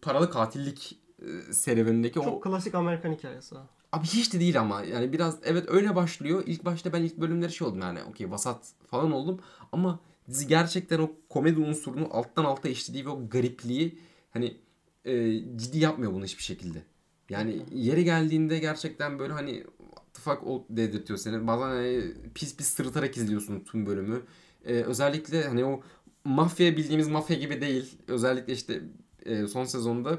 paralı 0.03 0.31
katillik 0.31 0.99
e, 1.23 1.53
serüvenindeki 1.53 2.21
o 2.21 2.25
Çok 2.25 2.43
klasik 2.43 2.75
Amerikan 2.75 3.13
hikayesi. 3.13 3.55
Abi 3.93 4.07
hiç 4.07 4.33
de 4.33 4.41
değil 4.41 4.61
ama 4.61 4.83
yani 4.83 5.13
biraz 5.13 5.39
evet 5.45 5.65
öyle 5.69 5.97
başlıyor. 5.97 6.43
İlk 6.47 6.65
başta 6.65 6.93
ben 6.93 7.03
ilk 7.03 7.17
bölümleri 7.17 7.53
şey 7.53 7.67
oldum 7.67 7.81
yani 7.81 8.03
okey 8.03 8.31
vasat 8.31 8.73
falan 8.87 9.13
oldum 9.13 9.41
ama 9.73 10.01
dizi 10.29 10.47
gerçekten 10.47 10.99
o 10.99 11.11
komedi 11.29 11.61
unsurunu 11.61 12.09
alttan 12.11 12.45
alta 12.45 12.69
işlediği 12.69 13.07
ve 13.07 13.09
o 13.09 13.29
garipliği 13.29 13.99
hani 14.31 14.57
e, 15.05 15.33
ciddi 15.57 15.79
yapmıyor 15.79 16.13
bunu 16.13 16.25
hiçbir 16.25 16.43
şekilde. 16.43 16.83
Yani 17.31 17.63
yeri 17.73 18.05
geldiğinde 18.05 18.59
gerçekten 18.59 19.19
böyle 19.19 19.33
hani 19.33 19.65
what 19.79 20.15
the 20.15 20.21
fuck 20.21 20.47
o 20.47 20.67
dedirtiyor 20.71 21.19
seni. 21.19 21.47
Bazen 21.47 21.67
hani 21.67 22.15
pis 22.35 22.57
pis 22.57 22.69
sırıtarak 22.69 23.17
izliyorsun 23.17 23.61
tüm 23.61 23.87
bölümü. 23.87 24.23
E, 24.65 24.73
özellikle 24.73 25.45
hani 25.45 25.65
o 25.65 25.81
mafya 26.25 26.77
bildiğimiz 26.77 27.09
mafya 27.09 27.37
gibi 27.37 27.61
değil. 27.61 27.99
Özellikle 28.09 28.53
işte 28.53 28.83
e, 29.29 29.47
son 29.47 29.65
sezonda 29.65 30.19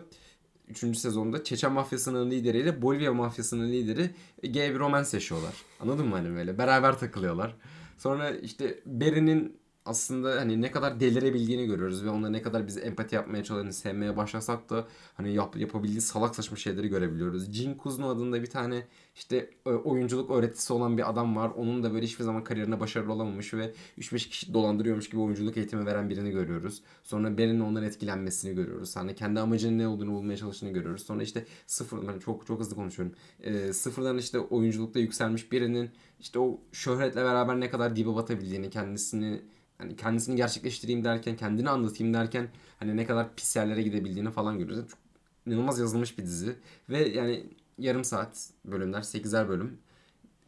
3. 0.69 0.97
sezonda 0.97 1.43
Çeçen 1.43 1.71
mafyasının 1.71 2.31
lideriyle 2.31 2.81
Bolivya 2.81 3.13
mafyasının 3.13 3.71
lideri 3.71 4.09
gay 4.43 4.73
bir 4.73 4.79
romans 4.79 5.13
yaşıyorlar. 5.13 5.53
Anladın 5.79 6.07
mı 6.07 6.15
hani 6.15 6.35
böyle? 6.35 6.57
Beraber 6.57 6.99
takılıyorlar. 6.99 7.55
Sonra 7.97 8.31
işte 8.31 8.79
Barry'nin 8.85 9.57
aslında 9.89 10.36
hani 10.41 10.62
ne 10.62 10.72
kadar 10.72 11.00
delirebildiğini 11.00 11.65
görüyoruz 11.65 12.05
ve 12.05 12.10
onunla 12.10 12.29
ne 12.29 12.41
kadar 12.41 12.67
bizi 12.67 12.79
empati 12.79 13.15
yapmaya 13.15 13.43
çalıştığını 13.43 13.74
sevmeye 13.74 14.17
başlasak 14.17 14.69
da 14.69 14.88
hani 15.17 15.34
yap, 15.34 15.55
yapabildiği 15.58 16.01
salak 16.01 16.36
saçma 16.36 16.58
şeyleri 16.58 16.88
görebiliyoruz. 16.88 17.51
Jin 17.51 17.74
Kuzno 17.75 18.10
adında 18.10 18.41
bir 18.41 18.48
tane 18.48 18.88
işte 19.15 19.50
oyunculuk 19.65 20.31
öğretisi 20.31 20.74
olan 20.74 20.98
bir 20.98 21.10
adam 21.10 21.36
var. 21.36 21.51
Onun 21.58 21.84
da 21.84 21.93
böyle 21.93 22.05
hiçbir 22.05 22.24
zaman 22.24 22.43
kariyerine 22.43 22.79
başarılı 22.79 23.13
olamamış 23.13 23.53
ve 23.53 23.74
3-5 23.98 24.29
kişi 24.29 24.53
dolandırıyormuş 24.53 25.10
gibi 25.10 25.22
oyunculuk 25.22 25.58
eğitimi 25.58 25.86
veren 25.86 26.10
birini 26.10 26.31
görüyoruz. 26.31 26.81
Sonra 27.03 27.38
Ben'in 27.38 27.60
ondan 27.60 27.84
etkilenmesini 27.84 28.55
görüyoruz. 28.55 28.96
Hani 28.96 29.15
kendi 29.15 29.39
amacının 29.39 29.77
ne 29.77 29.88
olduğunu 29.88 30.12
bulmaya 30.12 30.38
çalıştığını 30.38 30.72
görüyoruz. 30.72 31.03
Sonra 31.05 31.24
işte 31.24 31.46
sıfır, 31.67 32.08
ben 32.08 32.19
çok 32.19 32.48
çok 32.48 32.60
hızlı 32.60 32.75
konuşuyorum. 32.75 33.15
E, 33.43 33.74
sıfırdan 33.74 34.17
işte 34.17 34.39
oyunculukta 34.39 35.00
yükselmiş 35.00 35.51
birinin 35.51 35.89
işte 36.19 36.39
o 36.39 36.60
şöhretle 36.72 37.24
beraber 37.24 37.60
ne 37.60 37.69
kadar 37.69 37.96
dibe 37.96 38.15
batabildiğini, 38.15 38.69
kendisini 38.69 39.41
hani 39.79 39.95
kendisini 39.95 40.36
gerçekleştireyim 40.36 41.03
derken, 41.03 41.36
kendini 41.36 41.69
anlatayım 41.69 42.13
derken 42.13 42.48
hani 42.79 42.98
ne 42.98 43.05
kadar 43.05 43.36
pis 43.36 43.55
yerlere 43.55 43.81
gidebildiğini 43.81 44.31
falan 44.31 44.59
görüyoruz. 44.59 44.89
Çok 44.89 45.00
inanılmaz 45.45 45.79
yazılmış 45.79 46.17
bir 46.17 46.24
dizi 46.24 46.55
ve 46.89 47.09
yani 47.09 47.45
yarım 47.77 48.03
saat 48.03 48.50
bölümler, 48.65 49.01
8'er 49.01 49.50
bölüm. 49.50 49.77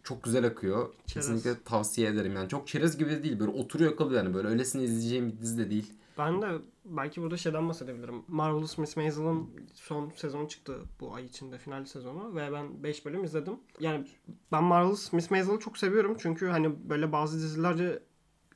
Çok 0.03 0.23
güzel 0.23 0.45
akıyor. 0.45 0.93
Çerez. 1.05 1.27
Kesinlikle 1.27 1.63
tavsiye 1.65 2.09
ederim 2.09 2.35
yani. 2.35 2.49
Çok 2.49 2.67
çerez 2.67 2.97
gibi 2.97 3.09
de 3.09 3.23
değil. 3.23 3.39
Böyle 3.39 3.51
oturuyor 3.51 3.95
kalıyor 3.95 4.23
yani. 4.23 4.33
Böyle 4.33 4.47
öylesine 4.47 4.83
izleyeceğim 4.83 5.31
bir 5.31 5.41
dizi 5.41 5.57
de 5.57 5.69
değil. 5.69 5.93
Ben 6.17 6.41
de 6.41 6.47
belki 6.85 7.21
burada 7.21 7.37
şeyden 7.37 7.69
bahsedebilirim. 7.69 8.23
Marvelous 8.27 8.77
Miss 8.77 8.97
Maisel'ın 8.97 9.49
son 9.73 10.11
sezonu 10.15 10.49
çıktı 10.49 10.79
bu 10.99 11.15
ay 11.15 11.25
içinde 11.25 11.57
final 11.57 11.85
sezonu 11.85 12.35
ve 12.35 12.51
ben 12.51 12.83
5 12.83 13.05
bölüm 13.05 13.23
izledim. 13.23 13.53
Yani 13.79 14.07
ben 14.51 14.63
Marvelous 14.63 15.13
Miss 15.13 15.31
Maisel'ı 15.31 15.59
çok 15.59 15.77
seviyorum 15.77 16.17
çünkü 16.19 16.47
hani 16.47 16.89
böyle 16.89 17.11
bazı 17.11 17.37
dizilerce 17.37 18.03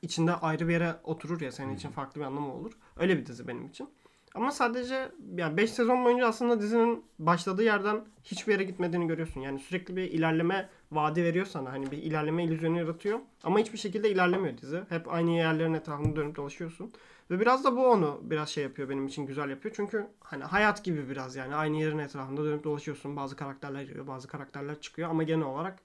içinde 0.06 0.32
ayrı 0.32 0.68
bir 0.68 0.72
yere 0.72 0.96
oturur 1.04 1.40
ya 1.40 1.52
senin 1.52 1.76
için 1.76 1.90
farklı 1.90 2.20
bir 2.20 2.26
anlamı 2.26 2.54
olur. 2.54 2.72
Öyle 2.96 3.18
bir 3.18 3.26
dizi 3.26 3.48
benim 3.48 3.66
için. 3.66 3.88
Ama 4.34 4.50
sadece 4.50 5.12
yani 5.36 5.56
5 5.56 5.70
sezon 5.70 6.04
boyunca 6.04 6.26
aslında 6.26 6.60
dizinin 6.60 7.04
başladığı 7.18 7.62
yerden 7.62 8.04
hiçbir 8.24 8.52
yere 8.52 8.64
gitmediğini 8.64 9.06
görüyorsun. 9.06 9.40
Yani 9.40 9.58
sürekli 9.58 9.96
bir 9.96 10.02
ilerleme 10.02 10.68
vaadi 10.92 11.24
veriyor 11.24 11.46
sana. 11.46 11.72
Hani 11.72 11.90
bir 11.90 11.98
ilerleme 11.98 12.44
illüzyonu 12.44 12.78
yaratıyor. 12.78 13.18
Ama 13.44 13.58
hiçbir 13.58 13.78
şekilde 13.78 14.10
ilerlemiyor 14.10 14.58
dizi. 14.58 14.82
Hep 14.88 15.12
aynı 15.12 15.30
yerlerin 15.30 15.74
etrafında 15.74 16.16
dönüp 16.16 16.36
dolaşıyorsun. 16.36 16.92
Ve 17.30 17.40
biraz 17.40 17.64
da 17.64 17.76
bu 17.76 17.86
onu 17.86 18.20
biraz 18.22 18.48
şey 18.48 18.64
yapıyor 18.64 18.88
benim 18.88 19.06
için 19.06 19.26
güzel 19.26 19.50
yapıyor. 19.50 19.74
Çünkü 19.76 20.06
hani 20.20 20.44
hayat 20.44 20.84
gibi 20.84 21.08
biraz 21.08 21.36
yani 21.36 21.54
aynı 21.54 21.76
yerin 21.76 21.98
etrafında 21.98 22.44
dönüp 22.44 22.64
dolaşıyorsun. 22.64 23.16
Bazı 23.16 23.36
karakterler 23.36 23.82
giriyor, 23.82 24.06
bazı 24.06 24.28
karakterler 24.28 24.80
çıkıyor 24.80 25.10
ama 25.10 25.22
genel 25.22 25.46
olarak 25.46 25.78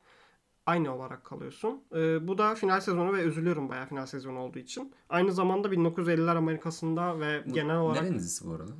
aynı 0.65 0.95
olarak 0.95 1.25
kalıyorsun. 1.25 1.83
Ee, 1.95 2.27
bu 2.27 2.37
da 2.37 2.55
final 2.55 2.79
sezonu 2.81 3.13
ve 3.13 3.21
üzülüyorum 3.23 3.69
bayağı 3.69 3.85
final 3.85 4.05
sezonu 4.05 4.39
olduğu 4.39 4.59
için. 4.59 4.93
Aynı 5.09 5.31
zamanda 5.31 5.67
1950'ler 5.67 6.37
Amerika'sında 6.37 7.19
ve 7.19 7.43
genel 7.47 7.77
olarak 7.77 8.01
Nerenin 8.01 8.17
dizisi 8.19 8.47
bu 8.47 8.53
arada? 8.53 8.71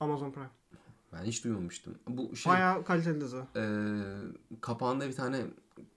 Amazon 0.00 0.30
Prime. 0.30 0.50
Ben 1.12 1.24
hiç 1.24 1.44
duymamıştım. 1.44 1.94
Bu 2.08 2.36
şey 2.36 2.52
Bayağı 2.52 2.84
kaliteli 2.84 3.20
dizi. 3.20 3.36
e, 3.56 3.62
kapağında 4.60 5.08
bir 5.08 5.16
tane 5.16 5.40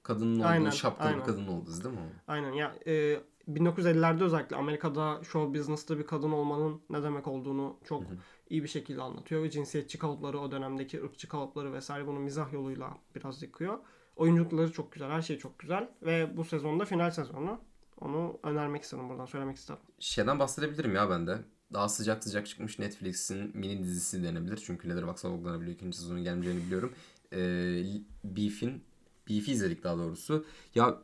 kadının 0.03 0.39
olduğu 0.39 0.47
Aynen, 0.47 0.69
şapkalı 0.69 1.07
aynen. 1.07 1.27
bir 1.27 1.47
olduğu 1.47 1.65
dizi 1.67 1.83
değil 1.83 1.95
mi 1.95 2.01
o? 2.01 2.31
Aynen 2.31 2.51
ya 2.51 2.75
e, 2.87 3.19
1950'lerde 3.49 4.23
özellikle 4.23 4.55
Amerika'da 4.55 5.23
show 5.23 5.59
business'ta 5.59 5.97
bir 5.99 6.07
kadın 6.07 6.31
olmanın 6.31 6.81
ne 6.89 7.03
demek 7.03 7.27
olduğunu 7.27 7.77
çok 7.83 8.03
iyi 8.49 8.63
bir 8.63 8.67
şekilde 8.67 9.01
anlatıyor 9.01 9.43
ve 9.43 9.49
cinsiyetçi 9.49 9.99
kalıpları 9.99 10.39
o 10.39 10.51
dönemdeki 10.51 11.03
ırkçı 11.03 11.29
kalıpları 11.29 11.73
vesaire 11.73 12.07
bunu 12.07 12.19
mizah 12.19 12.53
yoluyla 12.53 12.97
biraz 13.15 13.41
yıkıyor. 13.43 13.79
Oyunculukları 14.15 14.71
çok 14.71 14.91
güzel, 14.91 15.09
her 15.09 15.21
şey 15.21 15.37
çok 15.37 15.59
güzel 15.59 15.89
ve 16.01 16.37
bu 16.37 16.43
sezonda 16.45 16.85
final 16.85 17.11
sezonu. 17.11 17.59
Onu 18.01 18.39
önermek 18.43 18.83
istedim 18.83 19.09
buradan 19.09 19.25
söylemek 19.25 19.57
istedim. 19.57 19.79
Şeyden 19.99 20.39
bahsedebilirim 20.39 20.95
ya 20.95 21.09
ben 21.09 21.27
de. 21.27 21.37
Daha 21.73 21.89
sıcak 21.89 22.23
sıcak 22.23 22.47
çıkmış 22.47 22.79
Netflix'in 22.79 23.57
mini 23.57 23.83
dizisi 23.83 24.23
denebilir. 24.23 24.57
Çünkü 24.65 24.89
Letterboxd'a 24.89 25.27
yollanabiliyor. 25.27 25.75
ikinci 25.75 25.97
sezonun 25.97 26.23
gelmeyeceğini 26.23 26.65
biliyorum. 26.65 26.93
Ee, 27.33 27.83
Beef'in 28.23 28.83
Beef'i 29.29 29.51
izledik 29.51 29.83
daha 29.83 29.97
doğrusu. 29.97 30.45
Ya 30.75 30.97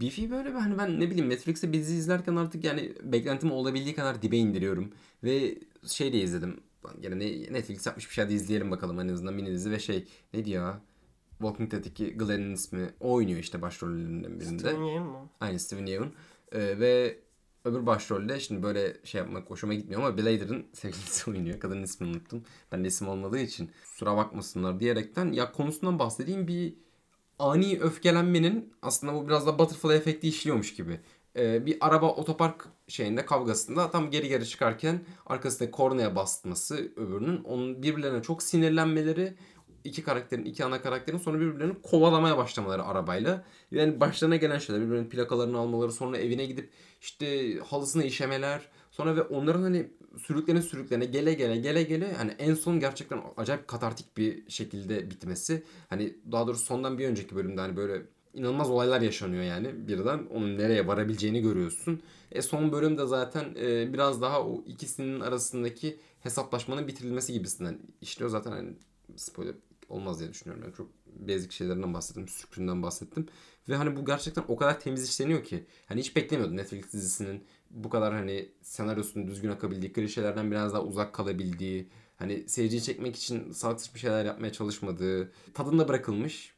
Beef'i 0.00 0.30
böyle 0.30 0.50
hani 0.50 0.78
ben 0.78 1.00
ne 1.00 1.10
bileyim 1.10 1.28
Netflix'te 1.28 1.72
bir 1.72 1.78
dizi 1.78 1.94
izlerken 1.94 2.36
artık 2.36 2.64
yani 2.64 2.92
beklentim 3.02 3.52
olabildiği 3.52 3.94
kadar 3.94 4.22
dibe 4.22 4.36
indiriyorum. 4.36 4.92
Ve 5.24 5.58
şey 5.86 6.12
de 6.12 6.20
izledim. 6.20 6.60
Gene 7.00 7.18
ne- 7.18 7.52
Netflix 7.52 7.86
yapmış 7.86 8.08
bir 8.08 8.14
şey 8.14 8.28
de 8.28 8.34
izleyelim 8.34 8.70
bakalım 8.70 9.00
en 9.00 9.08
azından 9.08 9.34
mini 9.34 9.50
dizi 9.50 9.70
ve 9.70 9.78
şey 9.78 10.04
neydi 10.34 10.50
ya? 10.50 10.80
Walking 11.38 11.72
Dead'deki 11.72 12.16
Glenn'in 12.16 12.54
ismi. 12.54 12.90
O 13.00 13.12
oynuyor 13.12 13.38
işte 13.38 13.62
başrollerinden 13.62 14.40
birinde. 14.40 14.58
Steven 14.58 14.82
Yeun 14.82 15.06
mu? 15.06 15.28
Aynı 15.40 15.58
Steven 15.58 15.86
Yeun. 15.86 16.12
Ee, 16.52 16.58
ve 16.58 17.18
öbür 17.64 17.86
başrolde 17.86 18.40
şimdi 18.40 18.62
böyle 18.62 18.96
şey 19.04 19.18
yapmak 19.18 19.50
hoşuma 19.50 19.74
gitmiyor 19.74 20.02
ama 20.02 20.18
Blader'ın 20.18 20.66
sevgilisi 20.72 21.30
oynuyor. 21.30 21.60
Kadının 21.60 21.82
ismini 21.82 22.10
unuttum. 22.10 22.44
Ben 22.72 22.84
de 22.84 22.88
isim 22.88 23.08
olmadığı 23.08 23.38
için 23.38 23.70
kusura 23.84 24.16
bakmasınlar 24.16 24.80
diyerekten 24.80 25.32
ya 25.32 25.52
konusundan 25.52 25.98
bahsedeyim 25.98 26.48
bir 26.48 26.74
ani 27.38 27.78
öfkelenmenin 27.80 28.72
aslında 28.82 29.14
bu 29.14 29.28
biraz 29.28 29.46
da 29.46 29.58
butterfly 29.58 29.94
efekti 29.94 30.28
işliyormuş 30.28 30.74
gibi. 30.74 31.00
Ee, 31.36 31.66
bir 31.66 31.76
araba 31.80 32.08
otopark 32.10 32.68
şeyinde 32.88 33.26
kavgasında 33.26 33.90
tam 33.90 34.10
geri 34.10 34.28
geri 34.28 34.48
çıkarken 34.48 35.00
arkasında 35.26 35.70
kornaya 35.70 36.16
bastırması 36.16 36.92
öbürünün 36.96 37.44
onun 37.44 37.82
birbirlerine 37.82 38.22
çok 38.22 38.42
sinirlenmeleri 38.42 39.34
iki 39.88 40.02
karakterin 40.02 40.44
iki 40.44 40.64
ana 40.64 40.82
karakterin 40.82 41.18
sonra 41.18 41.40
birbirlerini 41.40 41.82
kovalamaya 41.82 42.36
başlamaları 42.36 42.84
arabayla. 42.84 43.44
Yani 43.70 44.00
başlarına 44.00 44.36
gelen 44.36 44.58
şeyler 44.58 44.82
birbirlerinin 44.82 45.08
plakalarını 45.08 45.58
almaları 45.58 45.92
sonra 45.92 46.18
evine 46.18 46.46
gidip 46.46 46.70
işte 47.00 47.58
halısına 47.58 48.04
işemeler 48.04 48.68
sonra 48.90 49.16
ve 49.16 49.22
onların 49.22 49.62
hani 49.62 49.90
sürüklene 50.18 50.62
sürüklene 50.62 51.04
gele 51.04 51.34
gele 51.34 51.56
gele 51.56 51.82
gele 51.82 52.12
hani 52.12 52.30
en 52.38 52.54
son 52.54 52.80
gerçekten 52.80 53.20
acayip 53.36 53.68
katartik 53.68 54.16
bir 54.16 54.50
şekilde 54.50 55.10
bitmesi. 55.10 55.62
Hani 55.88 56.16
daha 56.32 56.46
doğrusu 56.46 56.64
sondan 56.64 56.98
bir 56.98 57.08
önceki 57.08 57.36
bölümde 57.36 57.60
hani 57.60 57.76
böyle 57.76 58.02
inanılmaz 58.34 58.70
olaylar 58.70 59.00
yaşanıyor 59.00 59.42
yani 59.42 59.88
birden 59.88 60.26
onun 60.34 60.58
nereye 60.58 60.86
varabileceğini 60.86 61.42
görüyorsun. 61.42 62.02
E 62.32 62.42
son 62.42 62.72
bölümde 62.72 63.06
zaten 63.06 63.44
e, 63.60 63.92
biraz 63.92 64.22
daha 64.22 64.42
o 64.42 64.64
ikisinin 64.66 65.20
arasındaki 65.20 65.96
hesaplaşmanın 66.20 66.88
bitirilmesi 66.88 67.32
gibisinden 67.32 67.78
işliyor. 68.00 68.30
Zaten 68.30 68.50
hani 68.50 68.70
spoiler 69.16 69.54
olmaz 69.88 70.20
diye 70.20 70.30
düşünüyorum. 70.30 70.64
Yani 70.64 70.74
çok 70.74 70.90
basic 71.06 71.50
şeylerinden 71.50 71.94
bahsettim. 71.94 72.28
Sürprizinden 72.28 72.82
bahsettim. 72.82 73.26
Ve 73.68 73.76
hani 73.76 73.96
bu 73.96 74.04
gerçekten 74.04 74.44
o 74.48 74.56
kadar 74.56 74.80
temiz 74.80 75.08
işleniyor 75.08 75.44
ki. 75.44 75.66
Hani 75.86 76.00
hiç 76.00 76.16
beklemiyordum 76.16 76.56
Netflix 76.56 76.92
dizisinin 76.92 77.44
bu 77.70 77.90
kadar 77.90 78.14
hani 78.14 78.48
senaryosunun 78.62 79.26
düzgün 79.26 79.50
akabildiği, 79.50 79.92
klişelerden 79.92 80.50
biraz 80.50 80.72
daha 80.72 80.82
uzak 80.82 81.14
kalabildiği, 81.14 81.88
hani 82.16 82.48
seyirciyi 82.48 82.82
çekmek 82.82 83.16
için 83.16 83.52
sağlıksız 83.52 83.94
bir 83.94 84.00
şeyler 84.00 84.24
yapmaya 84.24 84.52
çalışmadığı, 84.52 85.32
tadında 85.54 85.88
bırakılmış 85.88 86.54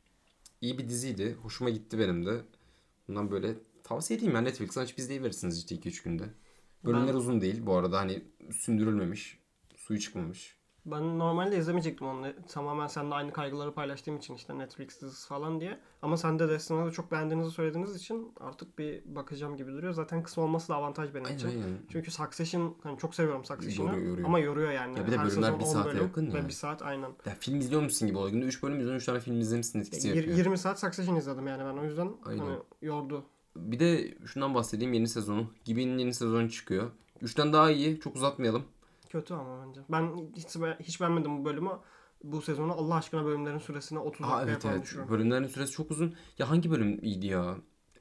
iyi 0.60 0.78
bir 0.78 0.88
diziydi. 0.88 1.36
Hoşuma 1.42 1.70
gitti 1.70 1.98
benim 1.98 2.26
de. 2.26 2.40
Bundan 3.08 3.30
böyle 3.30 3.54
tavsiye 3.84 4.18
edeyim 4.18 4.34
ya 4.34 4.40
Netflix'ten 4.40 4.82
açıp 4.82 4.98
izleyiverirsiniz 4.98 5.58
işte 5.58 5.74
2-3 5.74 6.04
günde. 6.04 6.24
Bölümler 6.84 7.08
Ben- 7.08 7.14
uzun 7.14 7.40
değil 7.40 7.66
bu 7.66 7.74
arada 7.76 7.98
hani 7.98 8.22
sündürülmemiş, 8.52 9.38
suyu 9.76 10.00
çıkmamış. 10.00 10.59
Ben 10.86 11.18
normalde 11.18 11.58
izlemeyecektim 11.58 12.06
onu. 12.06 12.26
Tamamen 12.48 12.86
seninle 12.86 13.14
aynı 13.14 13.32
kaygıları 13.32 13.72
paylaştığım 13.74 14.16
için 14.16 14.34
işte 14.34 14.58
Netflix 14.58 15.00
dizisi 15.02 15.28
falan 15.28 15.60
diye. 15.60 15.78
Ama 16.02 16.16
sen 16.16 16.38
de 16.38 16.48
Destiny'de 16.48 16.90
çok 16.90 17.12
beğendiğinizi 17.12 17.50
söylediğiniz 17.50 17.96
için 17.96 18.32
artık 18.40 18.78
bir 18.78 19.02
bakacağım 19.04 19.56
gibi 19.56 19.72
duruyor. 19.72 19.92
Zaten 19.92 20.22
kısa 20.22 20.40
olması 20.40 20.68
da 20.68 20.74
avantaj 20.76 21.14
benim 21.14 21.24
Aynen 21.24 21.36
için. 21.36 21.48
aynen. 21.48 21.78
Çünkü 21.92 22.10
Succession 22.10 22.76
hani 22.82 22.98
çok 22.98 23.14
seviyorum 23.14 23.44
Succession'ı 23.44 23.88
Yoruyor, 23.88 24.06
yoruyor. 24.08 24.28
ama 24.28 24.38
yoruyor 24.38 24.70
yani. 24.72 24.98
Ya 24.98 25.06
bir 25.06 25.12
de 25.12 25.18
Her 25.18 25.26
bölümler 25.26 25.58
bir 25.58 25.64
10 25.64 25.68
saate 25.72 25.88
bölüm 25.90 26.02
yakın 26.02 26.32
Ve 26.32 26.38
ya. 26.38 26.48
bir 26.48 26.52
saat 26.52 26.82
aynen. 26.82 27.10
Ya 27.26 27.36
film 27.40 27.58
izliyormuşsun 27.60 28.08
gibi 28.08 28.18
oluyor. 28.18 28.32
Günde 28.32 28.44
3 28.46 28.62
bölüm 28.62 28.74
izliyorsun 28.80 28.96
3 29.00 29.06
tane 29.06 29.20
film 29.20 29.40
izlemişsin 29.40 29.80
etkisi 29.80 30.08
Yir- 30.08 30.14
yapıyor. 30.16 30.36
20 30.38 30.58
saat 30.58 30.80
Succession 30.80 31.16
izledim 31.16 31.46
yani 31.46 31.64
ben 31.64 31.80
o 31.80 31.84
yüzden 31.84 32.12
Aynen. 32.26 32.38
hani 32.44 32.58
yordu. 32.82 33.24
Bir 33.56 33.78
de 33.80 34.14
şundan 34.26 34.54
bahsedeyim 34.54 34.92
yeni 34.92 35.08
sezonu. 35.08 35.46
Gibi'nin 35.64 35.98
yeni 35.98 36.14
sezonu 36.14 36.50
çıkıyor. 36.50 36.90
3'ten 37.22 37.52
daha 37.52 37.70
iyi. 37.70 38.00
Çok 38.00 38.16
uzatmayalım. 38.16 38.62
Kötü 39.10 39.34
ama 39.34 39.66
bence. 39.66 39.80
Ben 39.88 40.30
hiç, 40.36 40.46
hiç 40.80 41.00
beğenmedim 41.00 41.40
bu 41.40 41.44
bölümü. 41.44 41.70
Bu 42.24 42.42
sezonu 42.42 42.72
Allah 42.72 42.94
aşkına 42.94 43.24
bölümlerin 43.24 43.58
süresini 43.58 43.98
30 43.98 44.26
Aa 44.26 44.30
dakikaya 44.30 44.52
evet 44.52 44.62
falan 44.62 44.74
evet. 44.74 44.84
düşürün. 44.84 45.08
Bölümlerin 45.08 45.46
süresi 45.46 45.72
çok 45.72 45.90
uzun. 45.90 46.14
Ya 46.38 46.50
hangi 46.50 46.70
bölüm 46.70 46.98
iyiydi 47.04 47.26
ya? 47.26 47.56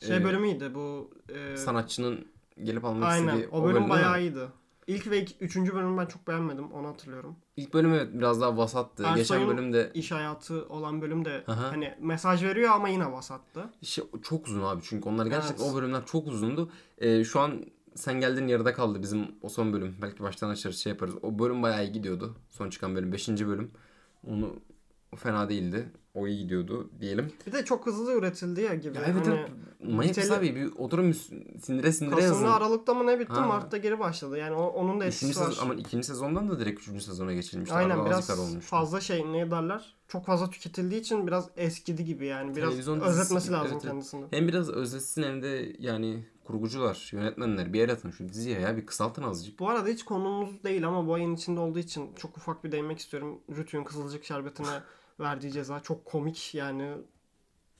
Şey 0.07 0.17
Ee, 0.17 0.23
bölümüydü 0.23 0.75
bu. 0.75 1.11
e, 1.29 1.57
Sanatçının 1.57 2.27
gelip 2.63 2.85
almak 2.85 3.09
Aynen. 3.09 3.27
istediği 3.27 3.47
O 3.49 3.63
bölüm 3.63 3.83
mi? 3.83 3.89
bayağı 3.89 4.21
iyiydi. 4.21 4.47
İlk 4.87 5.09
ve 5.09 5.21
iki, 5.21 5.35
üçüncü 5.45 5.75
bölümü 5.75 5.97
ben 5.97 6.05
çok 6.05 6.27
beğenmedim. 6.27 6.71
Onu 6.71 6.87
hatırlıyorum. 6.87 7.35
İlk 7.57 7.73
bölüm 7.73 7.93
evet 7.93 8.09
biraz 8.13 8.41
daha 8.41 8.57
vasattı. 8.57 9.03
Geçen 9.03 9.17
Ersoy'un 9.19 9.47
bölümde 9.49 9.91
iş 9.93 10.11
hayatı 10.11 10.67
olan 10.69 11.01
bölüm 11.01 11.25
de 11.25 11.43
Aha. 11.47 11.71
hani 11.71 11.95
mesaj 11.99 12.43
veriyor 12.43 12.71
ama 12.71 12.89
yine 12.89 13.11
vasattı. 13.11 13.69
şey, 13.81 14.03
çok 14.23 14.47
uzun 14.47 14.63
abi 14.63 14.81
çünkü 14.83 15.09
onlar 15.09 15.25
gerçekten 15.25 15.63
Evet. 15.63 15.73
o 15.73 15.77
bölümler 15.77 16.05
çok 16.05 16.27
uzundu. 16.27 16.71
Ee, 16.97 17.23
şu 17.23 17.39
an 17.39 17.65
sen 17.99 18.19
geldin 18.19 18.47
yarıda 18.47 18.73
kaldı 18.73 19.01
bizim 19.01 19.27
o 19.41 19.49
son 19.49 19.73
bölüm. 19.73 19.95
Belki 20.01 20.23
baştan 20.23 20.49
açarız 20.49 20.77
şey 20.77 20.91
yaparız. 20.91 21.15
O 21.21 21.39
bölüm 21.39 21.63
bayağı 21.63 21.83
iyi 21.85 21.91
gidiyordu. 21.91 22.35
Son 22.49 22.69
çıkan 22.69 22.95
bölüm 22.95 23.11
5. 23.11 23.29
bölüm. 23.29 23.71
Onu 24.27 24.55
fena 25.15 25.49
değildi. 25.49 25.89
O 26.13 26.27
iyi 26.27 26.39
gidiyordu 26.39 26.89
diyelim. 27.01 27.31
Bir 27.47 27.51
de 27.51 27.65
çok 27.65 27.85
hızlı 27.85 28.13
üretildi 28.13 28.61
ya 28.61 28.75
gibi. 28.75 28.97
Ya 28.97 29.03
evet 29.07 29.27
hani. 29.27 29.45
Manyak 29.93 30.17
niteli- 30.17 30.33
abi 30.33 30.55
bir 30.55 30.71
oturum 30.77 31.13
sindire 31.13 31.91
sindire 31.91 32.21
yazın. 32.21 32.33
Kasım'da 32.33 32.53
Aralık'ta 32.55 32.93
mı 32.93 33.07
ne 33.07 33.19
bitti 33.19 33.33
Ha. 33.33 33.41
Mart'ta 33.47 33.77
geri 33.77 33.99
başladı. 33.99 34.37
Yani 34.37 34.55
o, 34.55 34.67
onun 34.67 34.99
da 34.99 35.05
Üçüncü 35.07 35.25
etkisi 35.25 35.39
var. 35.45 35.49
sezon, 35.51 35.63
ama 35.63 35.73
ikinci 35.75 36.07
sezondan 36.07 36.49
da 36.49 36.59
direkt 36.59 36.81
üçüncü 36.81 37.01
sezona 37.03 37.33
geçilmişti. 37.33 37.75
Aynen 37.75 37.89
Arada 37.89 38.05
biraz 38.05 38.39
olmuştu. 38.39 38.59
fazla 38.69 39.01
şey 39.01 39.33
ne 39.33 39.51
derler? 39.51 39.95
Çok 40.07 40.25
fazla 40.25 40.49
tüketildiği 40.49 41.01
için 41.01 41.27
biraz 41.27 41.49
eskidi 41.57 42.05
gibi 42.05 42.25
yani. 42.25 42.55
Biraz 42.55 42.69
Televizyon 42.69 42.99
özetmesi 42.99 43.35
dizisi- 43.35 43.51
lazım 43.53 43.71
evet. 43.73 43.81
kendisini. 43.81 44.25
Hem 44.31 44.47
biraz 44.47 44.69
özetsin 44.69 45.23
hem 45.23 45.41
de 45.43 45.75
yani 45.79 46.25
kurgucular, 46.49 47.09
yönetmenler 47.13 47.73
bir 47.73 47.81
el 47.81 47.91
atın 47.91 48.11
şu 48.11 48.29
diziye 48.29 48.59
ya 48.59 48.77
bir 48.77 48.85
kısaltın 48.85 49.23
azıcık. 49.23 49.59
Bu 49.59 49.69
arada 49.69 49.89
hiç 49.89 50.03
konumuz 50.03 50.63
değil 50.63 50.87
ama 50.87 51.07
bu 51.07 51.13
ayın 51.13 51.35
içinde 51.35 51.59
olduğu 51.59 51.79
için 51.79 52.15
çok 52.15 52.37
ufak 52.37 52.63
bir 52.63 52.71
değinmek 52.71 52.99
istiyorum. 52.99 53.39
Rütü'nün 53.57 53.83
Kızılcık 53.83 54.23
Şerbeti'ne 54.25 54.83
verdiği 55.19 55.51
ceza 55.51 55.79
çok 55.79 56.05
komik 56.05 56.55
yani 56.55 56.93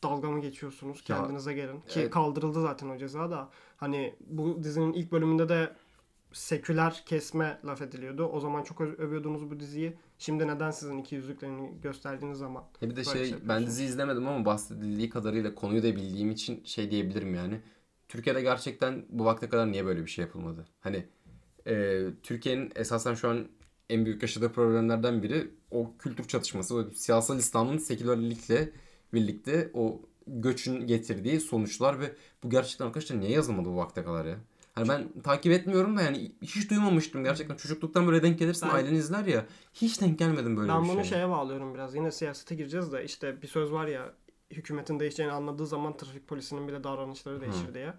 dalga 0.04 0.32
mı 0.32 0.42
geçiyorsunuz 0.42 1.04
Ya, 1.08 1.18
kendinize 1.18 1.54
gelin. 1.54 1.82
Ki 1.82 2.00
evet. 2.00 2.12
kaldırıldı 2.12 2.62
zaten 2.62 2.90
o 2.90 2.98
ceza 2.98 3.32
da. 3.32 3.50
Hani 3.78 4.16
bu 4.28 4.64
dizinin 4.64 4.94
ilk 4.94 5.12
bölümünde 5.12 5.50
de 5.50 5.76
seküler 6.32 7.04
kesme 7.06 7.60
laf 7.66 7.82
ediliyordu. 7.82 8.26
O 8.26 8.40
zaman 8.40 8.64
çok 8.64 8.82
övüyordunuz 8.82 9.52
bu 9.52 9.60
diziyi. 9.60 9.94
Şimdi 10.20 10.48
neden 10.48 10.72
sizin 10.72 10.98
iki 10.98 11.16
yüzlüklerini 11.16 11.82
gösterdiğiniz 11.82 12.38
zaman 12.38 12.64
Ya 12.82 12.90
bir 12.90 12.96
de 12.96 13.04
şey 13.04 13.26
şey 13.26 13.38
ben 13.48 13.68
dizi 13.68 13.84
izlemedim 13.84 14.28
ama 14.28 14.46
bahsedildiği 14.46 15.10
kadarıyla 15.10 15.56
konuyu 15.56 15.84
da 15.84 15.96
bildiğim 15.96 16.32
için 16.32 16.64
şey 16.66 16.92
diyebilirim 16.92 17.36
yani. 17.36 17.62
Türkiye'de 18.10 18.42
gerçekten 18.42 19.06
bu 19.10 19.26
vakte 19.26 19.50
kadar 19.50 19.72
niye 19.72 19.86
böyle 19.86 20.02
bir 20.06 20.10
şey 20.10 20.26
yapılmadı? 20.26 20.66
Hani 20.80 21.06
e, 21.68 22.06
Türkiye'nin 22.24 22.72
esasen 22.76 23.14
şu 23.14 23.30
an 23.30 23.48
en 23.90 24.06
büyük 24.06 24.22
yaşadığı 24.22 24.52
problemlerden 24.52 25.24
biri 25.24 25.52
o 25.72 25.98
kültür 25.98 26.28
çatışması. 26.28 26.76
O 26.76 26.92
siyasal 26.92 27.38
İslam'ın 27.38 27.78
sekülerlikle 27.78 28.70
birlikte 29.14 29.72
o 29.74 30.02
göçün 30.28 30.88
getirdiği 30.88 31.40
sonuçlar 31.40 32.00
ve 32.00 32.16
bu 32.44 32.50
gerçekten 32.50 32.86
arkadaşlar 32.86 33.20
niye 33.20 33.32
yazılmadı 33.32 33.70
bu 33.70 33.76
vakte 33.78 34.04
kadar 34.04 34.26
ya? 34.26 34.36
Hani 34.76 34.90
ben 34.90 35.22
takip 35.24 35.52
etmiyorum 35.52 35.98
da 35.98 36.02
yani 36.02 36.32
hiç 36.42 36.70
duymamıştım 36.70 37.24
gerçekten. 37.24 37.56
Çocukluktan 37.56 38.08
böyle 38.08 38.24
denk 38.24 38.40
gelirsin 38.40 38.70
Ben- 38.76 38.94
izler 38.94 39.26
ya. 39.26 39.46
Hiç 39.74 40.02
denk 40.02 40.20
gelmedim 40.20 40.58
böyle 40.58 40.70
ben 40.72 40.84
bir 40.84 40.90
bunu 40.90 41.04
şeye. 41.04 41.10
şeye 41.10 41.30
bağlıyorum 41.30 41.74
biraz. 41.74 41.96
Yine 41.96 42.12
siyasete 42.12 42.56
gireceğiz 42.56 42.92
de 42.92 43.04
işte 43.06 43.42
bir 43.42 43.48
söz 43.48 43.72
var 43.72 43.88
ya 43.88 44.14
hükümetin 44.52 45.00
değişeceğini 45.00 45.34
anladığı 45.34 45.68
zaman 45.68 45.98
trafik 45.98 46.28
polisinin 46.28 46.68
bile 46.68 46.84
davranışları 46.84 47.42
değişir 47.42 47.74
diye. 47.74 47.94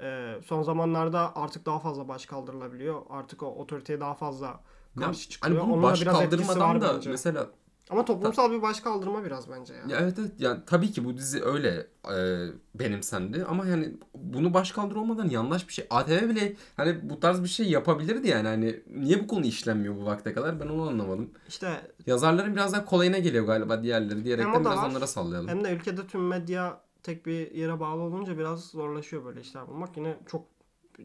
Ee, 0.00 0.34
son 0.46 0.62
zamanlarda 0.62 1.36
artık 1.36 1.66
daha 1.66 1.78
fazla 1.78 2.08
baş 2.08 2.26
kaldırılabiliyor. 2.26 3.02
Artık 3.10 3.42
o 3.42 3.46
otoriteye 3.46 4.00
daha 4.00 4.14
fazla 4.14 4.46
Ya, 4.46 4.60
karşı 4.94 5.02
hani 5.04 5.14
çıkıyor. 5.16 5.62
bunu 5.62 5.72
Onunla 5.72 5.82
baş 5.82 6.00
biraz 6.02 6.18
kaldırmadan 6.18 6.80
da 6.80 6.94
bence. 6.94 7.10
mesela 7.10 7.46
Ama 7.90 8.04
toplumsal 8.04 8.52
bir 8.52 8.62
baş 8.62 8.80
kaldırma 8.80 9.24
biraz 9.24 9.50
bence 9.50 9.74
ya. 9.74 9.80
ya 9.88 9.98
evet 10.00 10.18
evet 10.18 10.32
yani 10.38 10.60
tabii 10.66 10.92
ki 10.92 11.04
bu 11.04 11.16
dizi 11.16 11.44
öyle 11.44 11.86
e, 12.14 12.46
benimsendi 12.74 13.44
ama 13.48 13.66
yani 13.66 13.96
bunu 14.14 14.54
baş 14.54 14.72
kaldır 14.72 14.96
olmadan 14.96 15.28
yanlış 15.28 15.68
bir 15.68 15.72
şey. 15.72 15.86
ATV 15.90 16.28
bile 16.28 16.56
hani 16.76 17.10
bu 17.10 17.20
tarz 17.20 17.42
bir 17.42 17.48
şey 17.48 17.70
yapabilirdi 17.70 18.28
yani 18.28 18.48
hani 18.48 18.80
niye 18.96 19.20
bu 19.22 19.26
konu 19.26 19.46
işlenmiyor 19.46 19.96
bu 19.96 20.04
vakte 20.06 20.32
kadar 20.32 20.60
ben 20.60 20.66
onu 20.68 20.88
anlamadım. 20.88 21.30
İşte 21.48 21.68
Yazarların 22.06 22.52
biraz 22.52 22.72
daha 22.72 22.84
kolayına 22.84 23.18
geliyor 23.18 23.46
galiba 23.46 23.82
diğerleri 23.82 24.18
Hem 24.18 24.24
diyerekten 24.24 24.60
o 24.60 24.64
da 24.64 24.70
biraz 24.70 24.82
var, 24.82 24.90
onlara 24.90 25.06
sallayalım. 25.06 25.48
hem 25.48 25.64
de 25.64 25.72
ülkede 25.72 26.06
tüm 26.06 26.26
medya 26.26 26.80
tek 27.02 27.26
bir 27.26 27.50
yere 27.50 27.80
bağlı 27.80 28.00
olunca 28.02 28.38
biraz 28.38 28.64
zorlaşıyor 28.64 29.24
böyle 29.24 29.40
işler 29.40 29.68
bulmak. 29.68 29.96
Yine 29.96 30.16
çok 30.26 30.55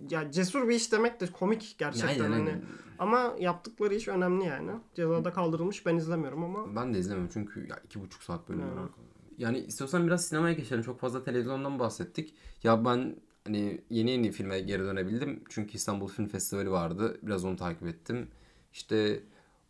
ya 0.09 0.31
cesur 0.31 0.69
bir 0.69 0.75
iş 0.75 0.91
demek 0.91 1.21
de 1.21 1.27
komik 1.27 1.75
gerçekten 1.77 2.31
Aynen, 2.31 2.45
hani. 2.45 2.61
Ama 2.99 3.35
yaptıkları 3.39 3.95
iş 3.95 4.07
önemli 4.07 4.45
yani. 4.45 4.71
Cezada 4.95 5.33
kaldırılmış 5.33 5.85
ben 5.85 5.95
izlemiyorum 5.95 6.43
ama 6.43 6.75
Ben 6.75 6.93
de 6.93 6.99
izlemiyorum 6.99 7.31
çünkü 7.33 7.67
ya 7.67 7.79
iki 7.85 8.01
buçuk 8.01 8.23
saat 8.23 8.49
bölüm. 8.49 8.61
Evet. 8.61 8.89
Yani 9.37 9.59
istiyorsan 9.59 10.07
biraz 10.07 10.25
sinemaya 10.25 10.53
geçelim. 10.53 10.83
Çok 10.83 10.99
fazla 10.99 11.23
televizyondan 11.23 11.79
bahsettik. 11.79 12.33
Ya 12.63 12.85
ben 12.85 13.15
hani 13.45 13.81
yeni 13.89 14.11
yeni 14.11 14.31
filme 14.31 14.59
geri 14.59 14.83
dönebildim. 14.83 15.43
Çünkü 15.49 15.73
İstanbul 15.73 16.07
Film 16.07 16.27
Festivali 16.27 16.71
vardı. 16.71 17.19
Biraz 17.23 17.45
onu 17.45 17.55
takip 17.55 17.87
ettim. 17.87 18.27
İşte 18.73 19.23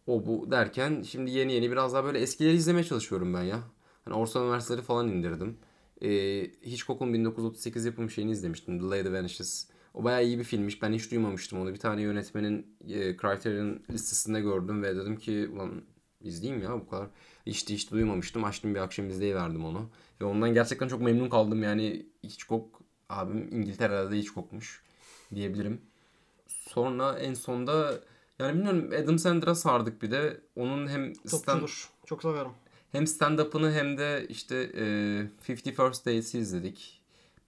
o 0.07 0.25
bu 0.25 0.51
derken 0.51 1.01
şimdi 1.01 1.31
yeni 1.31 1.53
yeni 1.53 1.71
biraz 1.71 1.93
daha 1.93 2.03
böyle 2.03 2.19
eskileri 2.19 2.55
izlemeye 2.55 2.83
çalışıyorum 2.83 3.33
ben 3.33 3.43
ya. 3.43 3.59
Hani 4.05 4.15
Orson 4.15 4.41
Welles'leri 4.41 4.81
falan 4.81 5.07
indirdim. 5.07 5.57
Ee, 6.01 6.41
Hitchcock'un 6.65 7.13
1938 7.13 7.85
yapım 7.85 8.09
şeyini 8.09 8.31
izlemiştim. 8.31 8.79
The 8.79 8.85
Lady 8.85 9.13
Vanishes. 9.13 9.67
O 9.93 10.03
bayağı 10.03 10.25
iyi 10.25 10.39
bir 10.39 10.43
filmmiş. 10.43 10.81
Ben 10.81 10.93
hiç 10.93 11.11
duymamıştım 11.11 11.61
onu. 11.61 11.73
Bir 11.73 11.79
tane 11.79 12.01
yönetmenin 12.01 12.77
e, 12.87 13.17
Criterion 13.17 13.79
listesinde 13.89 14.41
gördüm 14.41 14.83
ve 14.83 14.95
dedim 14.95 15.17
ki 15.17 15.49
ulan 15.53 15.81
izleyeyim 16.21 16.63
ya 16.63 16.71
bu 16.73 16.89
kadar. 16.89 17.07
Hiç 17.45 17.69
de 17.69 17.73
hiç 17.73 17.91
duymamıştım. 17.91 18.43
Açtım 18.43 18.75
bir 18.75 18.79
akşam 18.79 19.09
izleyiverdim 19.09 19.65
onu. 19.65 19.89
Ve 20.21 20.25
ondan 20.25 20.53
gerçekten 20.53 20.87
çok 20.87 21.01
memnun 21.01 21.29
kaldım. 21.29 21.63
Yani 21.63 22.05
Hitchcock 22.23 22.65
abim 23.09 23.47
İngiltere'de 23.51 24.11
de 24.11 24.17
Hitchcock'muş 24.17 24.83
diyebilirim. 25.35 25.81
Sonra 26.47 27.19
en 27.19 27.33
sonda 27.33 27.99
yani 28.39 28.55
bilmiyorum 28.55 28.89
Adam 29.03 29.19
Sandler'a 29.19 29.55
sardık 29.55 30.01
bir 30.01 30.11
de. 30.11 30.41
Onun 30.55 30.87
hem 30.87 31.15
stand, 31.15 31.59
topçudur. 31.59 31.89
Çok 32.05 32.21
severim. 32.21 32.51
hem 32.91 33.03
stand-up'ını 33.03 33.73
hem 33.73 33.97
de 33.97 34.25
işte 34.29 34.55
e, 34.75 34.83
50 35.53 35.73
First 35.73 36.05
Dates'i 36.05 36.39
izledik. 36.39 37.01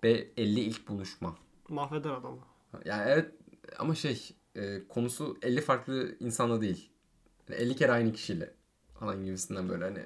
Ve 0.03 0.27
50 0.37 0.59
ilk 0.59 0.87
buluşma. 0.87 1.35
Mahveder 1.69 2.09
adamı. 2.09 2.39
Yani 2.85 3.03
evet 3.07 3.31
ama 3.79 3.95
şey 3.95 4.35
e, 4.55 4.87
konusu 4.87 5.37
50 5.41 5.61
farklı 5.61 6.15
insanla 6.19 6.61
değil. 6.61 6.91
Yani 7.49 7.61
50 7.61 7.75
kere 7.75 7.91
aynı 7.91 8.13
kişiyle 8.13 8.53
falan 8.99 9.25
gibisinden 9.25 9.69
böyle 9.69 9.83
hani. 9.83 10.05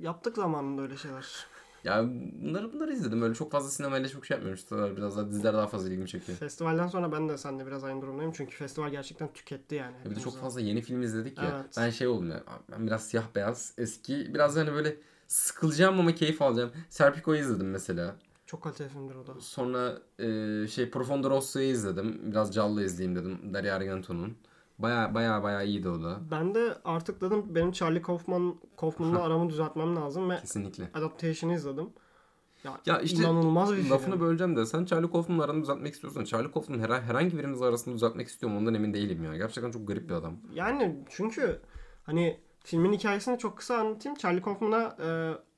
Yaptık 0.00 0.36
zamanında 0.36 0.82
öyle 0.82 0.96
şeyler. 0.96 1.46
Ya 1.84 2.04
bunları 2.42 2.72
bunları 2.72 2.92
izledim. 2.92 3.22
Öyle 3.22 3.34
çok 3.34 3.52
fazla 3.52 3.70
sinemayla 3.70 4.08
çok 4.08 4.26
şey 4.26 4.34
yapmıyorum. 4.34 4.58
İşte 4.62 4.96
biraz 4.96 5.16
daha 5.16 5.28
diziler 5.28 5.54
daha 5.54 5.66
fazla 5.66 5.88
ilgimi 5.88 6.08
çekiyor. 6.08 6.38
Festivalden 6.38 6.86
sonra 6.86 7.12
ben 7.12 7.28
de 7.28 7.38
seninle 7.38 7.66
biraz 7.66 7.84
aynı 7.84 8.02
durumdayım. 8.02 8.32
Çünkü 8.36 8.56
festival 8.56 8.90
gerçekten 8.90 9.32
tüketti 9.32 9.74
yani. 9.74 9.96
Ya 10.04 10.10
bir 10.10 10.16
de 10.16 10.20
çok 10.20 10.36
fazla 10.36 10.60
yeni 10.60 10.80
film 10.80 11.02
izledik 11.02 11.38
ya. 11.38 11.62
Evet. 11.62 11.74
Ben 11.76 11.90
şey 11.90 12.06
oldum 12.06 12.30
ya. 12.30 12.42
Ben 12.70 12.86
biraz 12.86 13.08
siyah 13.08 13.24
beyaz 13.34 13.74
eski. 13.78 14.34
Biraz 14.34 14.56
hani 14.56 14.72
böyle 14.72 14.96
sıkılacağım 15.26 16.00
ama 16.00 16.14
keyif 16.14 16.42
alacağım. 16.42 16.72
Serpico'yu 16.90 17.40
izledim 17.40 17.70
mesela. 17.70 18.16
Çok 18.46 18.62
kaliteli 18.62 18.88
filmdir 18.88 19.14
o 19.14 19.26
da. 19.26 19.40
Sonra 19.40 19.98
e, 20.18 20.66
şey 20.68 20.90
Profondo 20.90 21.30
Rosso'yu 21.30 21.66
izledim. 21.66 22.20
Biraz 22.32 22.54
canlı 22.54 22.84
izleyeyim 22.84 23.16
dedim. 23.20 23.54
Dario 23.54 23.74
Argento'nun. 23.74 24.36
Baya 24.78 25.14
baya 25.14 25.42
baya 25.42 25.62
iyiydi 25.62 25.88
o 25.88 26.02
da. 26.02 26.18
Ben 26.30 26.54
de 26.54 26.74
artık 26.84 27.20
dedim 27.20 27.44
benim 27.54 27.72
Charlie 27.72 28.02
Kaufman 28.02 28.54
Kaufman'la 28.76 29.22
aramı 29.22 29.50
düzeltmem 29.50 29.96
lazım 29.96 30.30
ve 30.30 30.36
Kesinlikle. 30.40 30.90
Adaptation'ı 30.94 31.54
izledim. 31.54 31.90
Ya, 32.64 32.80
Ya 32.86 33.00
işte 33.00 33.22
inanılmaz 33.22 33.76
bir. 33.76 33.90
Lafını 33.90 34.20
böleceğim 34.20 34.56
de 34.56 34.66
sen 34.66 34.84
Charlie 34.84 35.10
Kaufman'la 35.10 35.44
aranı 35.44 35.62
düzeltmek 35.62 35.94
istiyorsan 35.94 36.24
Charlie 36.24 36.50
Kaufman'ın 36.50 36.80
her, 36.80 37.00
herhangi 37.00 37.38
birimiz 37.38 37.62
arasında 37.62 37.94
düzeltmek 37.94 38.28
istiyorum 38.28 38.58
ondan 38.58 38.74
emin 38.74 38.94
değilim 38.94 39.24
ya. 39.24 39.36
Gerçekten 39.36 39.70
çok 39.70 39.88
garip 39.88 40.08
bir 40.08 40.14
adam. 40.14 40.36
Yani 40.52 41.04
çünkü 41.10 41.60
hani 42.02 42.40
filmin 42.64 42.92
hikayesini 42.92 43.38
çok 43.38 43.58
kısa 43.58 43.76
anlatayım. 43.76 44.18
Charlie 44.18 44.42
Kaufman'a 44.42 44.96
e, 45.02 45.08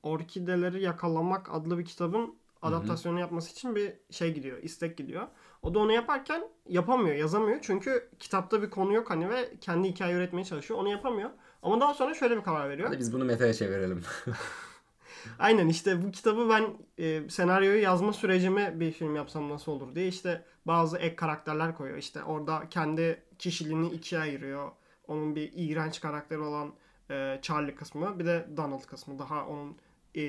Orkideleri 0.03 0.81
Yakalamak 0.83 1.53
adlı 1.53 1.77
bir 1.77 1.85
kitabın 1.85 2.35
adaptasyonu 2.61 3.19
yapması 3.19 3.51
için 3.51 3.75
bir 3.75 3.93
şey 4.11 4.33
gidiyor, 4.33 4.57
istek 4.63 4.97
gidiyor. 4.97 5.27
O 5.61 5.73
da 5.73 5.79
onu 5.79 5.91
yaparken 5.91 6.43
yapamıyor, 6.67 7.15
yazamıyor. 7.15 7.59
Çünkü 7.61 8.09
kitapta 8.19 8.61
bir 8.61 8.69
konu 8.69 8.93
yok 8.93 9.09
hani 9.09 9.29
ve 9.29 9.53
kendi 9.61 9.87
hikaye 9.87 10.15
üretmeye 10.15 10.45
çalışıyor. 10.45 10.79
Onu 10.79 10.89
yapamıyor. 10.89 11.29
Ama 11.63 11.81
daha 11.81 11.93
sonra 11.93 12.13
şöyle 12.13 12.37
bir 12.37 12.41
karar 12.41 12.69
veriyor. 12.69 12.87
Hadi 12.87 12.99
biz 12.99 13.13
bunu 13.13 13.25
metaya 13.25 13.53
çevirelim. 13.53 14.03
Aynen 15.39 15.67
işte 15.67 16.03
bu 16.03 16.11
kitabı 16.11 16.49
ben 16.49 16.77
e, 16.97 17.29
senaryoyu 17.29 17.81
yazma 17.81 18.13
sürecimi 18.13 18.79
bir 18.79 18.91
film 18.91 19.15
yapsam 19.15 19.49
nasıl 19.49 19.71
olur 19.71 19.95
diye 19.95 20.07
işte 20.07 20.45
bazı 20.65 20.97
ek 20.97 21.15
karakterler 21.15 21.75
koyuyor. 21.75 21.97
İşte 21.97 22.23
orada 22.23 22.63
kendi 22.69 23.23
kişiliğini 23.39 23.89
ikiye 23.89 24.21
ayırıyor. 24.21 24.71
Onun 25.07 25.35
bir 25.35 25.51
iğrenç 25.55 26.01
karakteri 26.01 26.39
olan 26.39 26.73
e, 27.09 27.39
Charlie 27.41 27.75
kısmı 27.75 28.19
bir 28.19 28.25
de 28.25 28.47
Donald 28.57 28.85
kısmı. 28.85 29.19
Daha 29.19 29.45
onun 29.45 29.77
e, 30.15 30.21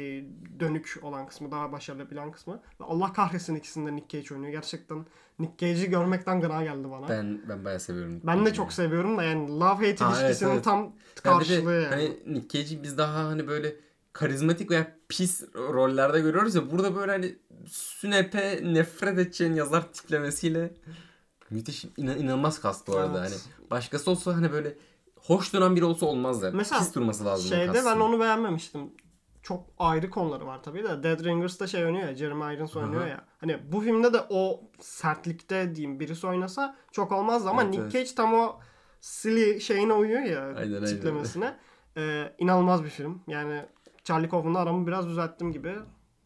dönük 0.61 0.99
olan 1.03 1.27
kısmı, 1.27 1.51
daha 1.51 1.73
başarılı 1.73 2.11
bilen 2.11 2.33
kısmı. 2.33 2.55
Ve 2.81 2.85
Allah 2.85 3.13
kahretsin 3.13 3.55
ikisinde 3.55 3.97
Nick 3.97 4.09
Cage 4.23 4.35
oynuyor. 4.35 4.53
Gerçekten 4.53 5.07
Nick 5.39 5.53
Cage'i 5.59 5.91
görmekten 5.91 6.41
gına 6.41 6.63
geldi 6.65 6.91
bana. 6.91 7.09
Ben, 7.09 7.41
Ben 7.43 7.49
ben 7.49 7.65
bayağı 7.65 7.81
seviyorum. 7.81 8.47
de 8.47 8.55
çok 8.55 8.73
seviyorum 8.73 9.19
da 9.19 9.23
yani 9.23 9.49
love 9.51 9.91
hate 9.91 10.05
Ha, 10.05 10.11
evet, 10.15 10.21
ilişkisinin 10.21 10.51
evet. 10.51 10.65
tam 10.65 10.87
bir 10.87 11.17
de 11.17 11.21
karşılığı 11.23 11.73
yani. 11.75 11.87
Hani 11.87 12.19
Nick 12.27 12.49
Cage'i 12.59 12.83
biz 12.83 12.99
daha 12.99 13.25
hani 13.25 13.49
böyle 13.49 13.77
karizmatik 14.13 14.71
veya 14.71 14.97
pis 15.09 15.43
rollerde 15.55 16.21
görüyoruz 16.21 16.55
ya 16.55 16.71
burada 16.71 16.97
böyle 16.97 17.13
hani 17.13 17.35
sünepe 17.67 18.61
nefret 18.63 19.15
edeceğin 19.19 19.55
yazar 19.55 19.93
tiplemesiyle 19.93 20.75
müthiş 21.51 21.85
inan- 21.85 22.19
inanılmaz 22.19 22.61
kast 22.61 22.89
bu 22.89 22.97
arada 22.97 23.21
Evet. 23.21 23.31
hani 23.61 23.71
başkası 23.71 24.11
olsa 24.11 24.37
hani 24.37 24.53
böyle 24.53 24.75
hoş 25.17 25.53
duran 25.53 25.77
biri 25.77 25.85
olsa 25.85 26.07
olmaz 26.07 26.43
ya. 26.43 26.51
Mesela 26.55 26.81
Pis 26.81 26.95
durması 26.95 27.25
lazım. 27.25 27.49
Şeyde 27.49 27.85
ben 27.85 27.97
onu 28.01 28.21
beğenmemiştim. 28.21 28.81
Çok 29.51 29.65
ayrı 29.79 30.11
konuları 30.11 30.47
var 30.47 30.63
tabii 30.63 30.85
de. 30.85 31.03
Dead 31.03 31.25
Ringers'da 31.25 31.67
şey 31.67 31.85
oynuyor 31.85 32.09
ya. 32.09 32.15
Jeremy 32.15 32.55
Irons 32.55 32.77
oynuyor 32.77 33.01
Aha. 33.03 33.09
ya. 33.09 33.25
Hani 33.39 33.59
bu 33.73 33.81
filmde 33.81 34.13
de 34.13 34.19
o 34.29 34.61
sertlikte 34.81 35.75
diyeyim 35.75 36.01
birisi 36.01 36.27
oynasa 36.27 36.77
çok 36.93 37.13
olmazdı 37.13 37.49
ama 37.49 37.63
Evet, 37.63 37.71
Nick 37.71 37.83
evet. 37.83 37.93
Cage 37.93 38.15
tam 38.17 38.35
o 38.35 38.59
silly 39.01 39.61
şeyine 39.61 39.93
uyuyor 39.93 40.21
ya 40.23 40.43
Aynen, 40.43 40.75
aynen. 40.75 40.85
tiplemesine. 40.87 41.57
Ee, 41.97 42.33
inanılmaz 42.39 42.85
bir 42.85 42.89
film. 42.89 43.23
Yani 43.29 43.63
Charlie 44.05 44.29
Kaufman'la 44.29 44.59
aramı 44.59 44.87
biraz 44.87 45.09
düzelttim 45.09 45.53
gibi. 45.53 45.75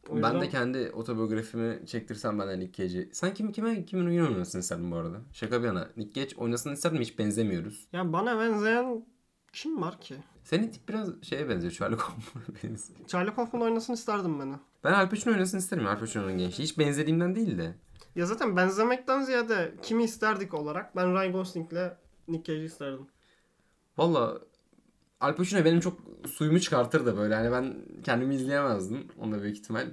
O 0.08 0.22
Ben 0.22 0.40
de 0.40 0.48
kendi 0.48 0.90
otobiyografimi 0.90 1.86
çektirsem 1.86 2.38
benden 2.38 2.60
Nick 2.60 2.82
Cage'i. 2.82 3.08
Sen 3.12 3.34
kim, 3.34 3.52
kime, 3.52 3.84
kimin 3.84 4.06
oyunu 4.06 4.28
oynasın 4.28 4.60
isterdin 4.60 4.90
bu 4.90 4.96
arada? 4.96 5.16
Şaka 5.32 5.60
bir 5.62 5.66
yana. 5.66 5.88
Nick 5.96 6.20
Cage 6.20 6.36
oynasın 6.36 6.72
isterdim 6.72 7.00
hiç 7.00 7.18
benzemiyoruz. 7.18 7.88
Ya 7.92 8.12
bana 8.12 8.38
benzeyen 8.38 9.06
kim 9.52 9.82
var 9.82 10.00
ki? 10.00 10.14
Senin 10.44 10.70
tip 10.70 10.88
biraz 10.88 11.22
şeye 11.22 11.48
benziyor. 11.48 11.72
Charlie 11.72 11.96
Kaufman'a 11.96 12.44
benziyor. 12.62 12.98
Charlie 13.08 13.34
Kaufman 13.34 13.62
oynasın 13.62 13.92
isterdim 13.92 14.40
beni. 14.40 14.54
Ben 14.84 14.92
Al 14.92 15.10
Pacino 15.10 15.34
oynasın 15.34 15.58
isterim. 15.58 15.86
Al 15.86 15.98
Pacino'nun 15.98 16.38
gençliği. 16.38 16.68
Hiç 16.68 16.78
benzediğimden 16.78 17.34
değil 17.34 17.58
de. 17.58 17.74
Ya 18.16 18.26
zaten 18.26 18.56
benzemekten 18.56 19.22
ziyade 19.22 19.74
kimi 19.82 20.04
isterdik 20.04 20.54
olarak 20.54 20.96
ben 20.96 21.12
Ryan 21.14 21.32
Gosling'le 21.32 21.92
Nick 22.28 22.44
Cage'i 22.52 22.64
isterdim. 22.64 23.06
Valla 23.98 24.38
Al 25.20 25.36
Pacino 25.36 25.64
benim 25.64 25.80
çok 25.80 25.98
suyumu 26.28 26.60
çıkartırdı 26.60 27.16
böyle. 27.16 27.34
Hani 27.34 27.52
ben 27.52 27.76
kendimi 28.04 28.34
izleyemezdim. 28.34 29.06
Onda 29.18 29.42
büyük 29.42 29.56
ihtimal. 29.56 29.86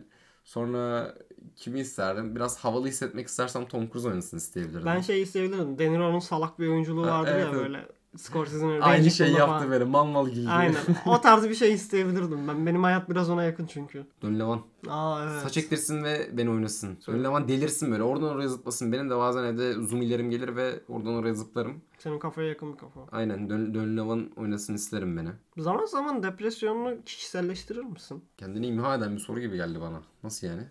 Sonra 0.43 1.15
kimi 1.55 1.79
isterdim? 1.79 2.35
Biraz 2.35 2.57
havalı 2.57 2.87
hissetmek 2.87 3.27
istersem 3.27 3.65
Tom 3.67 3.89
Cruise 3.89 4.07
oynasın 4.09 4.37
isteyebilirdim. 4.37 4.85
Ben 4.85 5.01
şey 5.01 5.21
isteyebilirdim. 5.21 5.77
De 5.79 5.91
Niro'nun 5.91 6.19
salak 6.19 6.59
bir 6.59 6.67
oyunculuğu 6.67 7.07
Ha, 7.07 7.11
vardır 7.19 7.31
evet, 7.31 7.43
ya 7.43 7.49
evet. 7.49 7.59
böyle. 7.59 7.87
Scorsese'nin 8.17 8.81
Aynı 8.81 9.11
şey 9.11 9.27
yaptı 9.31 9.45
falan. 9.45 9.69
böyle. 9.71 9.83
Mal 9.83 10.05
mal 10.05 10.29
gibi. 10.29 10.49
Aynen. 10.49 10.75
O 11.05 11.21
tarz 11.21 11.49
bir 11.49 11.55
şey 11.55 11.73
isteyebilirdim 11.73 12.47
ben. 12.47 12.65
Benim 12.65 12.83
hayat 12.83 13.09
biraz 13.09 13.29
ona 13.29 13.43
yakın 13.43 13.65
çünkü. 13.65 14.05
Don 14.21 14.39
Levan. 14.39 14.61
Aa 14.89 15.23
evet. 15.23 15.41
Saç 15.41 15.57
ektirsin 15.57 16.03
ve 16.03 16.29
beni 16.37 16.49
oynasın. 16.49 16.97
Don 17.07 17.23
Levan 17.23 17.47
delirsin 17.47 17.91
böyle. 17.91 18.03
Oradan 18.03 18.29
oraya 18.29 18.47
zıplasın. 18.47 18.91
Benim 18.91 19.09
de 19.09 19.17
bazen 19.17 19.43
evde 19.43 19.73
zoom 19.73 20.01
ilerim 20.01 20.29
gelir 20.29 20.55
ve 20.55 20.79
oradan 20.89 21.13
oraya 21.13 21.33
zıplarım. 21.33 21.81
Senin 21.97 22.19
kafaya 22.19 22.47
yakın 22.47 22.73
bir 22.73 22.77
kafa. 22.77 23.01
Aynen. 23.11 23.49
Don, 23.49 23.73
Don 23.73 23.97
Levan 23.97 24.31
oynasın 24.35 24.73
isterim 24.73 25.17
beni. 25.17 25.29
Zaman 25.57 25.85
zaman 25.85 26.23
depresyonunu 26.23 27.03
kişiselleştirir 27.05 27.83
misin? 27.83 28.23
Kendini 28.37 28.67
imha 28.67 28.95
eden 28.95 29.13
bir 29.15 29.19
soru 29.19 29.39
gibi 29.39 29.55
geldi 29.55 29.81
bana. 29.81 30.01
Nasıl 30.23 30.47
yani? 30.47 30.63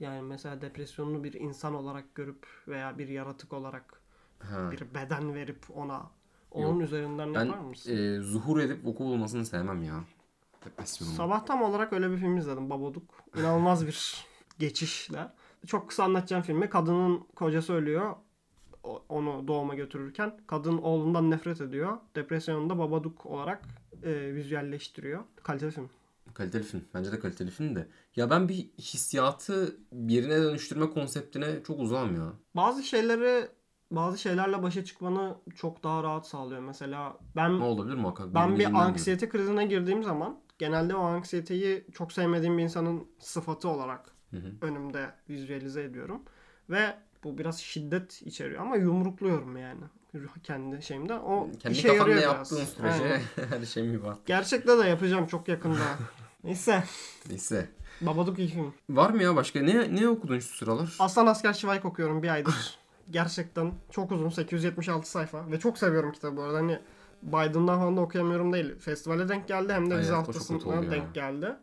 Yani 0.00 0.22
mesela 0.22 0.60
depresyonunu 0.60 1.24
bir 1.24 1.32
insan 1.32 1.74
olarak 1.74 2.14
görüp 2.14 2.46
veya 2.68 2.98
bir 2.98 3.08
yaratık 3.08 3.52
olarak 3.52 4.00
Ha. 4.38 4.70
bir 4.70 4.80
beden 4.94 5.34
verip 5.34 5.66
ona 5.74 6.10
onun 6.50 6.80
üzerinden 6.80 7.34
Ben 7.34 7.44
yapar 7.44 7.58
mısın? 7.58 7.96
e, 7.96 8.20
zuhur 8.22 8.60
edip 8.60 8.84
vuku 8.84 9.04
bulmasını 9.04 9.46
sevmem 9.46 9.82
ya. 9.82 10.04
Depresyonum. 10.64 11.14
Sabah 11.14 11.46
tam 11.46 11.62
olarak 11.62 11.92
öyle 11.92 12.10
bir 12.10 12.16
film 12.16 12.36
izledim 12.36 12.70
Babadook. 12.70 13.02
İnanılmaz 13.38 13.86
bir 13.86 14.24
geçişle. 14.58 15.28
Çok 15.66 15.88
kısa 15.88 16.04
anlatacağım 16.04 16.42
filmi. 16.42 16.70
Kadının 16.70 17.18
kocası 17.36 17.72
ölüyor. 17.72 18.16
Onu 19.08 19.48
doğuma 19.48 19.74
götürürken. 19.74 20.40
Kadın 20.46 20.78
oğlundan 20.78 21.30
nefret 21.30 21.60
ediyor. 21.60 21.96
Depresyonunda 22.16 22.78
Babadook 22.78 23.26
olarak 23.26 23.62
e, 24.02 24.34
vizüelleştiriyor. 24.34 25.24
Kaliteli 25.42 25.70
film. 25.70 25.90
Kaliteli 26.34 26.62
film. 26.62 26.84
Bence 26.94 27.12
de 27.12 27.18
kaliteli 27.20 27.50
film 27.50 27.76
de. 27.76 27.86
Ya 28.16 28.30
ben 28.30 28.48
bir 28.48 28.70
hissiyatı 28.78 29.76
birine 29.92 30.42
dönüştürme 30.42 30.90
konseptine 30.90 31.62
çok 31.66 31.80
uzağım 31.80 32.16
ya. 32.16 32.32
Bazı 32.56 32.82
şeyleri 32.82 33.48
bazı 33.90 34.18
şeylerle 34.18 34.62
başa 34.62 34.84
çıkmanı 34.84 35.34
çok 35.56 35.84
daha 35.84 36.02
rahat 36.02 36.26
sağlıyor. 36.26 36.60
Mesela 36.60 37.16
ben 37.36 37.58
Ne 37.60 37.64
olabilir 37.64 37.96
muhakkak? 37.96 38.34
Ben 38.34 38.58
bir 38.58 38.64
anksiyete 38.82 39.28
krizine 39.28 39.66
girdiğim 39.66 40.02
zaman 40.02 40.40
genelde 40.58 40.94
o 40.94 41.00
anksiyeteyi 41.00 41.86
çok 41.92 42.12
sevmediğim 42.12 42.58
bir 42.58 42.62
insanın 42.62 43.06
sıfatı 43.18 43.68
olarak 43.68 44.10
Hı 44.30 44.36
hı. 44.36 44.52
önümde 44.62 45.10
vizüelize 45.28 45.82
ediyorum. 45.82 46.22
Ve 46.70 46.94
bu 47.24 47.38
biraz 47.38 47.58
şiddet 47.60 48.22
içeriyor 48.22 48.62
ama 48.62 48.76
yumrukluyorum 48.76 49.56
yani 49.56 49.80
kendi 50.42 50.82
şeyimde. 50.82 51.14
O 51.14 51.50
Kendi 51.58 51.78
işe 51.78 51.88
kafanda 51.88 52.10
yarıyor 52.10 52.32
yaptığın 52.34 52.58
biraz. 52.58 52.68
sürece 52.68 53.02
Aynen. 53.04 53.20
her 53.60 53.66
şey 53.66 53.82
mübah. 53.82 54.16
Gerçekte 54.26 54.78
de 54.78 54.88
yapacağım 54.88 55.26
çok 55.26 55.48
yakında. 55.48 55.84
Neyse. 56.44 56.84
Neyse. 57.28 57.68
Babadook 58.00 58.38
iyi 58.38 58.48
film. 58.48 58.74
Var 58.90 59.10
mı 59.10 59.22
ya 59.22 59.36
başka? 59.36 59.60
Ne 59.60 59.94
ne 59.94 60.08
okudun 60.08 60.38
şu 60.38 60.56
sıralar? 60.56 60.96
Aslan 60.98 61.26
Asker 61.26 61.52
Şivayk 61.52 61.84
okuyorum 61.84 62.22
bir 62.22 62.28
aydır. 62.28 62.78
Gerçekten 63.10 63.72
çok 63.90 64.12
uzun 64.12 64.28
876 64.28 65.10
sayfa 65.10 65.50
ve 65.50 65.58
çok 65.58 65.78
seviyorum 65.78 66.12
kitabı 66.12 66.36
bu 66.36 66.42
arada. 66.42 66.58
Hani 66.58 66.78
Biden'dan 67.22 67.78
falan 67.78 67.96
da 67.96 68.00
okuyamıyorum 68.00 68.52
değil. 68.52 68.78
Festivale 68.78 69.28
denk 69.28 69.48
geldi 69.48 69.72
hem 69.72 69.90
de 69.90 69.94
Ay 69.94 70.00
vize 70.00 70.14
oluyor 70.14 70.90
denk 70.90 71.14
geldi. 71.14 71.56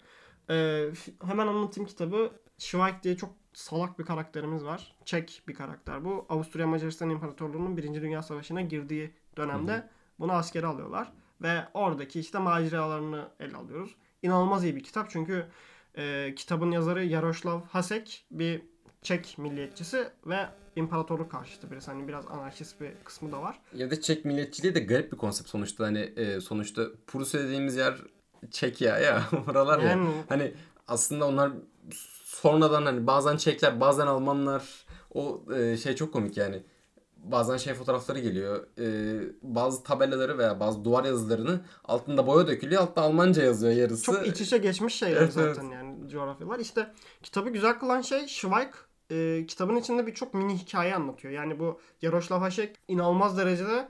Ee, 0.50 0.90
hemen 1.26 1.48
anlatayım 1.48 1.88
kitabı. 1.88 2.32
Şivayk 2.58 3.04
diye 3.04 3.18
çok 3.18 3.30
salak 3.54 4.00
bir 4.00 4.06
karakterimiz 4.06 4.64
var. 4.64 4.96
Çek 5.06 5.42
bir 5.48 5.54
karakter 5.54 6.06
bu. 6.06 6.26
Avusturya 6.30 6.68
Macaristan 6.68 7.10
İmparatorluğu'nun 7.10 7.78
1. 7.78 7.84
Dünya 8.02 8.24
Savaşı'na 8.24 8.62
girdiği 8.62 9.14
dönemde 9.38 9.90
bunu 10.20 10.32
askere 10.32 10.68
alıyorlar. 10.68 11.12
Ve 11.42 11.64
oradaki 11.74 12.20
işte 12.20 12.40
maceralarını 12.40 13.28
ele 13.40 13.56
alıyoruz. 13.56 13.96
İnanılmaz 14.24 14.64
iyi 14.64 14.76
bir 14.76 14.84
kitap 14.84 15.10
çünkü 15.10 15.46
e, 15.98 16.34
kitabın 16.36 16.72
yazarı 16.72 17.06
Yaroslav 17.06 17.62
Hasek 17.62 18.26
bir 18.32 18.62
Çek 19.06 19.38
milliyetçisi 19.38 20.08
ve 20.26 20.38
imparatorluk 20.76 21.32
karşıtı 21.32 21.72
birisi. 21.72 21.92
Hani 21.92 22.08
biraz 22.08 22.28
anarşist 22.28 22.82
bir 22.82 22.92
kısmı 23.04 23.32
da 23.32 23.42
var. 23.42 23.60
Ya 23.74 23.92
da 23.92 24.02
Çek 24.02 24.26
milliyetçiliği 24.26 24.76
de 24.76 24.80
garip 24.80 25.12
bir 25.12 25.18
konsept 25.18 25.50
sonuçta. 25.50 25.86
Hani 25.86 26.00
e, 26.00 26.42
sonuçta 26.42 26.84
Prusya 27.08 27.42
dediğimiz 27.42 27.76
yer 27.76 27.96
Çekya 28.52 28.98
ya. 29.00 29.24
Oralar 29.50 29.80
ya. 29.80 29.90
Yani 29.90 30.10
Hani 30.30 30.54
aslında 30.88 31.28
onlar 31.28 31.52
sonradan 32.24 32.86
hani 32.86 33.08
bazen 33.08 33.38
Çekler 33.38 33.80
bazen 33.80 34.08
Almanlar 34.08 34.86
o 35.14 35.42
e, 35.56 35.78
şey 35.78 35.96
çok 35.96 36.14
komik 36.14 36.38
yani. 36.38 36.64
Bazen 37.18 37.58
şey 37.58 37.74
fotoğrafları 37.74 38.20
geliyor. 38.20 38.68
E, 38.80 38.86
bazı 39.42 39.84
tabelaları 39.84 40.38
veya 40.38 40.60
bazı 40.60 40.86
duvar 40.86 41.04
yazılarını 41.04 41.62
altında 41.84 42.28
boya 42.28 42.48
dökülüyor. 42.48 42.82
Altta 42.82 43.02
Almanca 43.02 43.44
yazıyor 43.44 43.74
yarısı. 43.74 44.04
çok 44.04 44.28
iç 44.28 44.42
içe 44.42 44.58
geçmiş 44.58 44.96
şeyler 44.96 45.22
Evet, 45.22 45.34
zaten 45.34 45.70
yani 45.70 46.10
coğrafyalar. 46.10 46.60
İşte 46.60 46.94
kitabı 47.24 47.50
güzel 47.50 47.80
kılan 47.80 48.02
şey 48.02 48.28
Schweik 48.28 48.70
e, 49.12 49.46
kitabın 49.48 49.76
içinde 49.76 50.08
birçok 50.08 50.34
mini 50.34 50.58
hikaye 50.58 50.96
anlatıyor. 50.96 51.34
Yani 51.34 51.60
bu 51.60 51.80
Yaroslav 52.02 52.40
Hasek 52.40 52.80
inanılmaz 52.88 53.38
derecede 53.38 53.90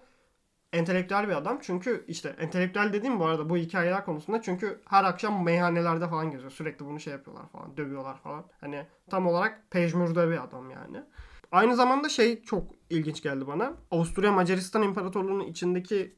entelektüel 0.73 1.28
bir 1.28 1.34
adam. 1.34 1.60
Çünkü 1.62 2.06
işte 2.08 2.36
entelektüel 2.39 2.93
dediğim 2.93 3.19
bu 3.19 3.25
arada 3.25 3.49
bu 3.49 3.58
hikayeler 3.58 4.06
konusunda 4.06 4.41
çünkü 4.41 4.82
her 4.89 5.04
akşam 5.04 5.43
meyhanelerde 5.43 6.08
falan 6.08 6.32
geziyor. 6.32 6.51
Sürekli 6.51 6.86
bunu 6.86 6.99
şey 6.99 7.13
yapıyorlar 7.13 7.49
falan. 7.49 7.78
Dövüyorlar 7.78 8.17
falan. 8.17 8.45
Hani 8.62 8.88
tam 9.10 9.28
olarak 9.28 9.71
pejmürde 9.71 10.30
bir 10.30 10.43
adam 10.43 10.71
yani. 10.71 11.04
Aynı 11.51 11.75
zamanda 11.75 12.10
şey 12.10 12.43
çok 12.43 12.63
ilginç 12.89 13.23
geldi 13.23 13.47
bana. 13.47 13.73
Avusturya 13.91 14.32
Macaristan 14.32 14.84
İmparatorluğu'nun 14.84 15.47
içindeki 15.47 16.15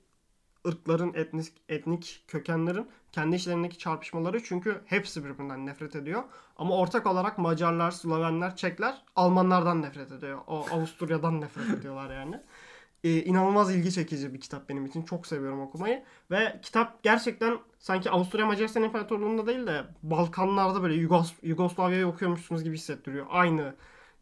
ırkların, 0.67 1.13
etnik, 1.13 1.53
etnik 1.69 2.23
kökenlerin 2.27 2.87
kendi 3.11 3.35
işlerindeki 3.35 3.77
çarpışmaları 3.77 4.43
çünkü 4.43 4.81
hepsi 4.85 5.25
birbirinden 5.25 5.65
nefret 5.65 5.95
ediyor. 5.95 6.23
Ama 6.57 6.77
ortak 6.77 7.07
olarak 7.07 7.37
Macarlar, 7.37 7.91
Slovenler, 7.91 8.55
Çekler 8.55 9.01
Almanlardan 9.15 9.81
nefret 9.81 10.11
ediyor. 10.11 10.39
O 10.47 10.65
Avusturya'dan 10.71 11.41
nefret 11.41 11.79
ediyorlar 11.79 12.15
yani. 12.15 12.41
Ee, 13.03 13.23
inanılmaz 13.23 13.75
ilgi 13.75 13.91
çekici 13.91 14.33
bir 14.33 14.39
kitap 14.39 14.69
benim 14.69 14.85
için. 14.85 15.01
Çok 15.01 15.27
seviyorum 15.27 15.61
okumayı. 15.61 16.03
Ve 16.31 16.59
kitap 16.61 17.03
gerçekten 17.03 17.57
sanki 17.79 18.09
Avusturya 18.09 18.45
Macaristan 18.45 18.83
İmparatorluğu'nda 18.83 19.47
değil 19.47 19.67
de 19.67 19.83
Balkanlarda 20.03 20.83
böyle 20.83 20.95
Yugos 20.95 21.33
Yugoslavya'yı 21.43 22.07
okuyormuşsunuz 22.07 22.63
gibi 22.63 22.75
hissettiriyor. 22.75 23.25
Aynı 23.29 23.75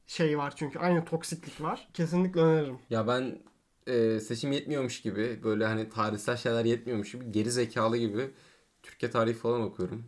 şey 0.08 0.38
var 0.38 0.54
çünkü. 0.56 0.80
Aynı 0.80 1.06
toksiklik 1.06 1.62
var. 1.62 1.88
Kesinlikle 1.94 2.42
öneririm. 2.42 2.80
Ya 2.90 3.08
ben 3.08 3.40
e, 3.88 4.20
seçim 4.20 4.52
yetmiyormuş 4.52 5.02
gibi 5.02 5.44
böyle 5.44 5.66
hani 5.66 5.90
tarihsel 5.90 6.38
şeyler 6.38 6.66
yetmiyormuş 6.66 7.12
gibi 7.12 7.32
geri 7.32 7.52
zekalı 7.52 7.98
gibi 7.98 8.32
Türkiye 8.84 9.12
tarihi 9.12 9.34
falan 9.36 9.62
okuyorum. 9.62 10.04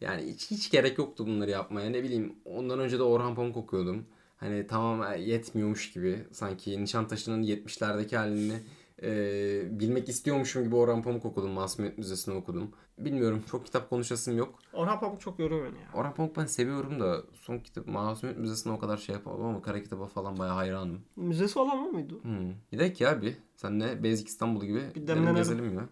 Yani 0.00 0.32
hiç, 0.32 0.50
hiç 0.50 0.70
gerek 0.70 0.98
yoktu 0.98 1.26
bunları 1.26 1.50
yapmaya. 1.50 1.90
Ne 1.90 2.02
bileyim 2.02 2.36
ondan 2.44 2.78
önce 2.80 2.98
de 2.98 3.02
Orhan 3.02 3.34
Pamuk 3.34 3.56
okuyordum. 3.56 4.06
Hani 4.36 4.66
tamam 4.66 5.12
e, 5.12 5.20
yetmiyormuş 5.20 5.92
gibi 5.92 6.26
sanki 6.32 6.82
Nişantaşı'nın 6.84 7.42
70'lerdeki 7.42 8.16
halini 8.16 8.60
e, 9.02 9.80
bilmek 9.80 10.08
istiyormuşum 10.08 10.64
gibi 10.64 10.76
Orhan 10.76 11.02
Pamuk 11.02 11.24
okudum. 11.24 11.50
Masumiyet 11.50 11.98
Müzesi'ni 11.98 12.34
okudum. 12.34 12.70
Bilmiyorum 12.98 13.44
çok 13.50 13.66
kitap 13.66 13.90
konuşasım 13.90 14.38
yok. 14.38 14.58
Orhan 14.72 15.00
Pamuk 15.00 15.20
çok 15.20 15.38
yoruyor 15.38 15.60
beni 15.64 15.78
ya. 15.80 15.88
Orhan 15.94 16.14
Pamuk 16.14 16.36
ben 16.36 16.46
seviyorum 16.46 17.00
da 17.00 17.22
son 17.34 17.58
kitap 17.58 17.86
Masumiyet 17.86 18.38
Müzesi'ne 18.38 18.72
o 18.72 18.78
kadar 18.78 18.96
şey 18.96 19.14
yapamadım 19.14 19.44
ama 19.44 19.62
kara 19.62 19.82
kitaba 19.82 20.06
falan 20.06 20.38
bayağı 20.38 20.54
hayranım. 20.54 21.00
Müzesi 21.16 21.58
olan 21.58 21.78
mı 21.78 21.92
mıydı? 21.92 22.14
Hmm. 22.22 22.52
Gidelim 22.72 22.94
ya 22.98 23.22
bir. 23.22 23.36
Senle 23.56 24.04
Basic 24.04 24.26
İstanbul 24.26 24.64
gibi. 24.64 24.82
Bir 24.94 25.06
demlenelim. 25.06 25.36
gezelim 25.36 25.74
ya. 25.74 25.88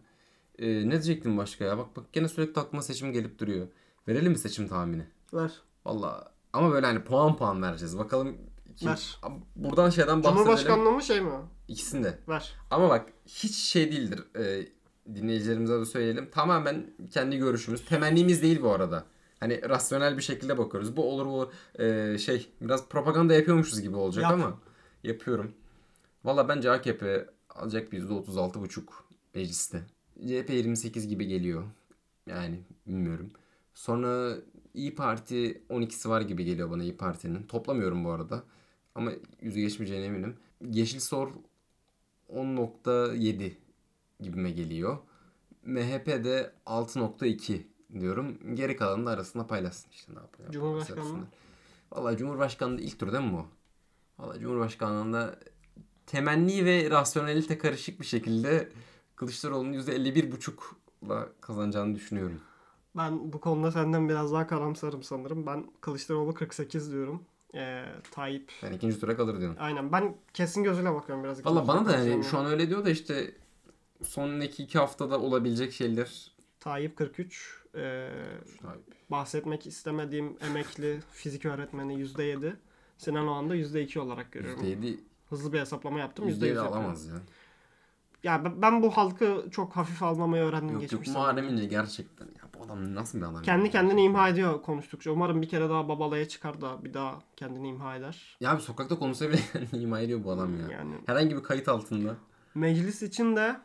Ee, 0.59 0.67
ne 0.67 0.91
diyecektim 0.91 1.39
başka 1.39 1.65
ya? 1.65 1.79
Bak 1.79 1.97
bak 1.97 2.05
gene 2.13 2.29
sürekli 2.29 2.61
aklıma 2.61 2.83
seçim 2.83 3.13
gelip 3.13 3.39
duruyor. 3.39 3.69
Verelim 4.09 4.33
mi 4.33 4.39
seçim 4.39 4.69
tahmini? 4.69 5.07
Ver. 5.35 5.53
Valla 5.87 6.33
ama 6.53 6.71
böyle 6.71 6.87
hani 6.87 7.05
puan 7.05 7.37
puan 7.37 7.63
vereceğiz. 7.63 7.99
Bakalım 7.99 8.37
kim... 8.77 8.89
Ver. 8.89 9.21
Buradan 9.57 9.91
şeyden 9.91 10.19
bahsedelim. 10.19 10.37
Cumhurbaşkanlığı 10.37 10.93
mı 10.93 11.03
şey 11.03 11.21
mi? 11.21 11.31
İkisinde. 11.69 12.19
Ver. 12.29 12.55
Ama 12.71 12.89
bak 12.89 13.13
hiç 13.27 13.55
şey 13.55 13.93
değildir. 13.93 14.25
Ee, 14.39 14.67
dinleyicilerimize 15.15 15.81
de 15.81 15.85
söyleyelim. 15.85 16.31
Tamamen 16.31 16.87
kendi 17.11 17.37
görüşümüz. 17.39 17.85
Temennimiz 17.85 18.43
değil 18.43 18.63
bu 18.63 18.71
arada. 18.71 19.05
Hani 19.41 19.69
rasyonel 19.69 20.17
bir 20.17 20.23
şekilde 20.23 20.59
bakıyoruz. 20.59 20.97
Bu 20.97 21.11
olur 21.13 21.27
bu 21.27 21.31
olur. 21.31 21.53
Ee, 21.79 22.19
şey 22.19 22.49
biraz 22.61 22.89
propaganda 22.89 23.35
yapıyormuşuz 23.35 23.81
gibi 23.81 23.97
olacak 23.97 24.23
Yap. 24.23 24.33
ama 24.33 24.59
yapıyorum. 25.05 25.53
Valla 26.25 26.49
bence 26.49 26.71
AKP 26.71 27.27
alacak 27.51 27.93
bir 27.93 28.03
%36,5 28.03 28.83
mecliste. 29.35 29.83
CHP 30.21 30.51
28 30.51 31.09
gibi 31.09 31.27
geliyor. 31.27 31.65
Yani 32.27 32.61
bilmiyorum. 32.87 33.31
Sonra 33.75 34.37
İyi 34.75 34.95
Parti 34.95 35.63
12'si 35.71 36.09
var 36.09 36.21
gibi 36.21 36.45
geliyor 36.45 36.71
bana 36.71 36.83
İyi 36.83 36.97
Parti'nin. 36.97 37.43
Toplamıyorum 37.43 38.05
bu 38.05 38.11
arada. 38.11 38.43
Ama 38.95 39.13
yüzü 39.41 39.61
geçmeyeceğine 39.61 40.07
eminim. 40.07 40.37
Yeşil 40.71 41.01
Sol 41.01 41.29
10.7 42.33 43.53
gibime 44.21 44.51
geliyor. 44.51 44.99
MHP 45.63 46.07
de 46.07 46.53
6.2 46.67 47.63
diyorum. 48.01 48.55
Geri 48.55 48.77
kalanı 48.77 49.07
da 49.07 49.11
arasında 49.11 49.47
paylaşsın 49.47 49.91
işte 49.91 50.15
ne 50.15 50.19
yapıyor. 50.19 50.51
Cumhurbaşkanlığı? 50.51 51.25
Valla 51.93 52.17
Cumhurbaşkanlığı 52.17 52.81
ilk 52.81 52.99
tur 52.99 53.13
değil 53.13 53.25
mi 53.25 53.33
bu? 53.33 53.47
Valla 54.19 54.39
Cumhurbaşkanlığında 54.39 55.39
temenni 56.07 56.65
ve 56.65 56.91
rasyonelite 56.91 57.59
karışık 57.59 58.01
bir 58.01 58.07
şekilde 58.07 58.69
Kılıçdaroğlu'nun 59.17 59.73
%51,5'la 59.73 61.29
kazanacağını 61.41 61.95
düşünüyorum. 61.95 62.41
Ben 62.97 63.33
bu 63.33 63.41
konuda 63.41 63.73
senden 63.73 64.09
biraz 64.09 64.33
daha 64.33 64.47
karamsarım 64.47 65.03
sanırım. 65.03 65.47
Ben 65.47 65.67
Kılıçdaroğlu 65.81 66.35
48 66.35 66.93
diyorum. 66.93 67.23
Ee, 67.55 67.85
Tayyip. 68.11 68.53
Ben 68.63 68.73
ikinci 68.73 69.01
tura 69.01 69.17
kalır 69.17 69.41
diyorum. 69.41 69.57
Aynen. 69.61 69.93
Ben 69.93 70.15
kesin 70.35 70.63
gözüyle 70.65 70.95
bakıyorum 70.95 71.25
biraz. 71.25 71.47
Valla 71.47 71.69
bana 71.69 71.87
da 71.87 71.99
yani 71.99 72.25
şu 72.25 72.39
an 72.39 72.47
öyle 72.47 72.69
diyor 72.69 72.85
da 72.85 72.91
işte 72.91 73.35
sonraki 74.03 74.63
iki 74.63 74.79
haftada 74.79 75.21
olabilecek 75.21 75.73
şeyler 75.73 76.31
Tayyip 76.61 76.97
43. 76.97 77.65
Ee, 77.75 78.09
Abi, 78.65 78.79
bahsetmek 79.11 79.67
istemediğim 79.67 80.37
emekli 80.51 81.01
fizik 81.13 81.45
öğretmeni 81.45 81.95
%7. 82.03 82.57
Sinan 82.99 83.29
Oğan 83.29 83.51
da 83.51 83.57
%2 83.57 83.99
olarak 83.99 84.33
görüyorum. 84.33 84.65
%7, 84.65 85.01
Hızlı 85.31 85.53
bir 85.53 85.61
hesaplama 85.61 85.99
yaptım. 85.99 86.29
%100 86.29 86.29
%7 86.29 86.47
yapıyorum. 86.47 86.73
alamaz 86.73 87.07
ya. 87.07 87.15
Ya 88.23 88.45
ben- 88.63 88.83
bu 88.83 88.91
halkı 88.91 89.47
çok 89.51 89.77
hafif 89.77 90.03
almamayı 90.03 90.43
öğrendim 90.43 90.75
Yok 90.75 90.83
yok 90.83 90.91
geçmiş 90.91 91.09
Muharrem. 91.09 91.49
İnce 91.49 91.65
gerçekten 91.65 92.25
ya 92.27 92.44
bu 92.59 92.65
adam 92.65 92.95
nasıl 92.95 93.19
bir 93.19 93.23
adam? 93.25 93.43
Kendi 93.43 93.71
kendini 93.71 94.03
imha 94.05 94.29
ediyor 94.29 94.63
konuştukça. 94.63 95.11
Umarım 95.11 95.43
bir 95.43 95.49
kere 95.49 95.69
daha 95.69 95.89
babalaya 95.89 96.29
çıkar 96.29 96.61
da 96.61 96.85
bir 96.85 96.95
daha 96.95 97.19
kendini 97.37 97.69
imha 97.69 97.97
eder. 97.97 98.37
Ya 98.41 98.51
abi 98.51 98.63
sokakta 98.63 98.99
konuşsa 98.99 99.29
bile 99.29 99.39
ima 99.73 100.01
ediyor 100.01 100.25
bu 100.25 100.31
adam 100.33 100.61
ya. 100.61 100.69
Yani 100.69 100.95
Herhangi 101.07 101.37
bir 101.37 101.43
kayıt 101.43 101.69
altında. 101.69 102.17
meclis 102.55 103.03
için 103.03 103.37
de 103.37 103.61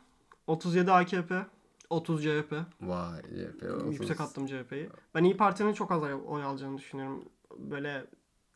37 0.48 0.92
AKP, 0.92 1.46
30 1.90 2.24
CHP. 2.24 2.54
Vay 2.82 3.22
CHP 3.22 3.64
olsun. 3.76 3.92
Yüksek 3.92 4.22
attım 4.22 4.46
CHP'yi. 4.48 4.90
Ben 5.16 5.24
İyi 5.24 5.38
Parti'nin 5.38 5.74
çok 5.74 5.92
az 5.92 6.04
oy 6.28 6.44
alacağını 6.44 6.78
düşünüyorum. 6.78 7.26
Böyle 7.58 8.06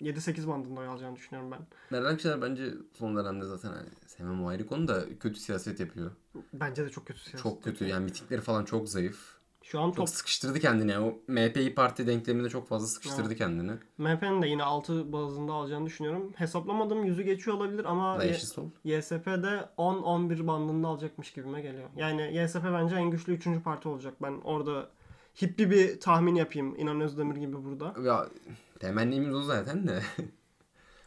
7-8 0.02 0.48
bandında 0.48 0.80
oy 0.80 0.88
alacağını 0.88 1.16
düşünüyorum 1.16 1.52
ben. 1.52 1.60
Meral 1.90 2.06
Akşener 2.06 2.42
bence 2.42 2.74
son 2.94 3.16
dönemde 3.16 3.46
zaten 3.46 3.70
hani 3.70 3.90
sevmem 4.08 4.44
o 4.44 4.48
ayrı 4.48 4.68
konu 4.68 4.88
da 4.88 5.20
kötü 5.20 5.40
siyaset 5.40 5.80
yapıyor. 5.80 6.12
Bence 6.54 6.86
de 6.86 6.90
çok 6.90 7.06
kötü 7.08 7.20
siyaset. 7.20 7.44
Çok 7.44 7.64
kötü 7.64 7.86
yani 7.86 8.04
mitingleri 8.06 8.42
falan 8.42 8.66
çok 8.66 8.90
zayıf. 8.90 9.38
Şu 9.64 9.80
an 9.80 9.86
Çok 9.88 9.96
top 9.96 10.10
sıkıştırdı 10.10 10.60
kendini. 10.60 10.92
Yani 10.92 11.06
o 11.06 11.32
MHP 11.32 11.76
Parti 11.76 12.08
denkleminde 12.08 12.50
çok 12.50 12.68
fazla 12.68 12.88
sıkıştırdı 12.88 13.28
Evet. 13.28 13.38
kendini. 13.38 13.72
MHP'nin 13.98 14.42
de 14.42 14.48
yine 14.48 14.64
6 14.64 15.12
bazında 15.14 15.54
alacağını 15.54 15.86
düşünüyorum. 15.86 16.34
Hesaplamadım 16.36 17.04
yüzü 17.06 17.22
geçiyor 17.22 17.58
olabilir 17.58 17.86
ama 17.86 18.24
Y-. 18.24 18.32
YSP'de 18.84 19.70
10-11 19.78 20.48
bandında 20.48 20.88
alacakmış 20.88 21.34
gibime 21.34 21.62
geliyor. 21.62 21.90
Yani 21.96 22.38
YSP 22.38 22.64
bence 22.64 22.96
en 22.96 23.12
güçlü 23.12 23.34
3. 23.34 23.48
parti 23.64 23.88
olacak. 23.88 24.14
Ben 24.22 24.42
orada 24.44 24.90
hippi 25.42 25.72
bir 25.72 26.00
tahmin 26.00 26.36
yapayım. 26.36 26.80
İnan 26.80 27.02
Özdemir 27.02 27.36
gibi 27.36 27.64
burada. 27.64 27.94
Ya 28.02 28.28
temennimiz 28.80 29.36
o 29.36 29.42
zaten 29.44 29.88
de. 29.88 30.02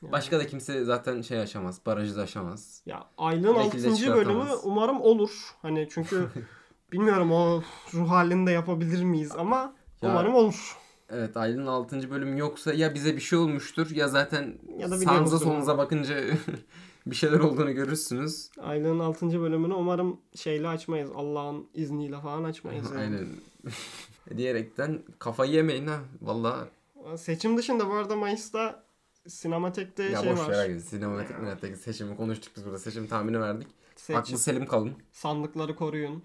Başka 0.02 0.38
da 0.38 0.46
kimse 0.46 0.84
zaten 0.84 1.22
şey 1.22 1.40
aşamaz. 1.40 1.80
Barajı 1.86 2.16
da 2.16 2.22
aşamaz. 2.22 2.82
Ya 2.86 3.06
aylığın 3.18 3.56
Belki 3.56 3.82
de 3.82 3.88
6. 3.90 4.14
bölümü 4.14 4.48
umarım 4.62 5.00
olur. 5.00 5.30
Hani 5.62 5.88
çünkü 5.90 6.28
bilmiyorum 6.92 7.32
o 7.32 7.62
ruh 7.94 8.10
halinde 8.10 8.50
yapabilir 8.50 9.02
miyiz 9.04 9.32
ama 9.38 9.56
Ya- 10.02 10.10
umarım 10.10 10.34
olur. 10.34 10.76
Evet 11.10 11.36
Aylin 11.36 11.66
6. 11.66 12.10
bölüm 12.10 12.36
yoksa 12.36 12.72
ya 12.74 12.94
bize 12.94 13.16
bir 13.16 13.20
şey 13.20 13.38
olmuştur 13.38 13.90
ya 13.90 14.08
zaten 14.08 14.58
Ya 14.78 14.90
da 14.90 14.98
sağınıza 14.98 15.38
solunuza 15.38 15.78
bakınca 15.78 16.16
bir 17.06 17.16
şeyler 17.16 17.38
olduğunu 17.40 17.72
görürsünüz. 17.72 18.50
Aylığın 18.60 18.98
6. 18.98 19.40
bölümünü 19.40 19.74
umarım 19.74 20.20
şeyle 20.34 20.68
açmayız. 20.68 21.10
Allah'ın 21.14 21.68
izniyle 21.74 22.20
falan 22.20 22.44
açmayız. 22.44 22.90
yani. 22.90 23.00
Aynen. 23.00 23.26
Diyerekten 24.36 25.02
kafayı 25.18 25.52
yemeyin 25.52 25.86
ha. 25.86 25.98
Valla 26.22 26.68
Seçim 27.16 27.56
dışında 27.56 27.88
bu 27.88 27.94
arada 27.94 28.16
Mayıs'ta 28.16 28.84
Sinematek'te 29.28 30.02
ya 30.02 30.22
şey 30.22 30.32
boş 30.32 30.38
var. 30.40 30.48
ver. 30.50 30.78
Sinematik 30.78 31.38
Minet'teki 31.40 31.76
seçimi 31.76 32.16
konuştuk 32.16 32.52
biz 32.56 32.64
burada. 32.64 32.78
Seçim 32.78 33.06
tahmini 33.06 33.40
verdik. 33.40 33.68
Seç- 33.96 34.16
Aklı 34.16 34.38
selim 34.38 34.66
kalın. 34.66 34.92
sandıkları 35.12 35.76
koruyun. 35.76 36.22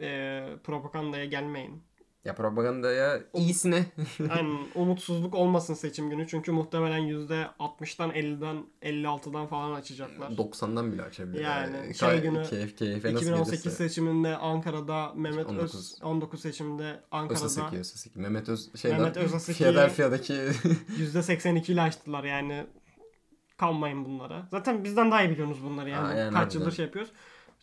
Ee, 0.00 0.44
propagandaya 0.64 1.24
gelmeyin. 1.24 1.82
Ya 2.24 2.34
propagandaya 2.34 3.20
iyisine. 3.34 3.84
Yani 4.28 4.58
umutsuzluk 4.74 5.34
olmasın 5.34 5.74
seçim 5.74 6.10
günü. 6.10 6.28
Çünkü 6.28 6.52
muhtemelen 6.52 7.00
%60'dan 7.00 8.10
50'den 8.10 8.64
56'dan 8.82 9.46
falan 9.46 9.72
açacaklar. 9.74 10.30
90'dan 10.30 10.92
bile 10.92 11.02
açabilir. 11.02 11.44
Yani 11.44 11.94
şey 11.94 12.08
Kay- 12.08 12.22
günü, 12.22 12.42
keyif, 12.42 12.76
keyfe 12.76 13.14
nasıl 13.14 13.26
2018 13.26 13.62
gelirse. 13.64 13.88
seçiminde 13.88 14.36
Ankara'da 14.36 15.12
Mehmet 15.14 15.46
19. 15.46 15.74
Öz 15.74 15.98
19 16.02 16.40
seçimde 16.42 17.00
Ankara'da 17.10 17.44
Özaseki, 17.44 17.76
Özaseki. 17.76 18.18
Mehmet 18.18 18.48
Öz 18.48 18.76
şeyden 18.76 19.00
Mehmet 19.00 19.16
Özaseki'yi- 19.16 19.54
Philadelphia'daki 19.70 20.32
%82 20.98 21.72
ile 21.72 21.82
açtılar 21.82 22.24
yani. 22.24 22.66
Kanmayın 23.56 24.04
bunlara. 24.04 24.46
Zaten 24.50 24.84
bizden 24.84 25.10
daha 25.10 25.22
iyi 25.22 25.30
biliyorsunuz 25.30 25.64
bunları 25.64 25.90
yani. 25.90 26.08
Aa, 26.08 26.14
yani 26.14 26.34
Kaç 26.34 26.54
yıldır 26.54 26.72
şey 26.72 26.84
yapıyoruz. 26.84 27.12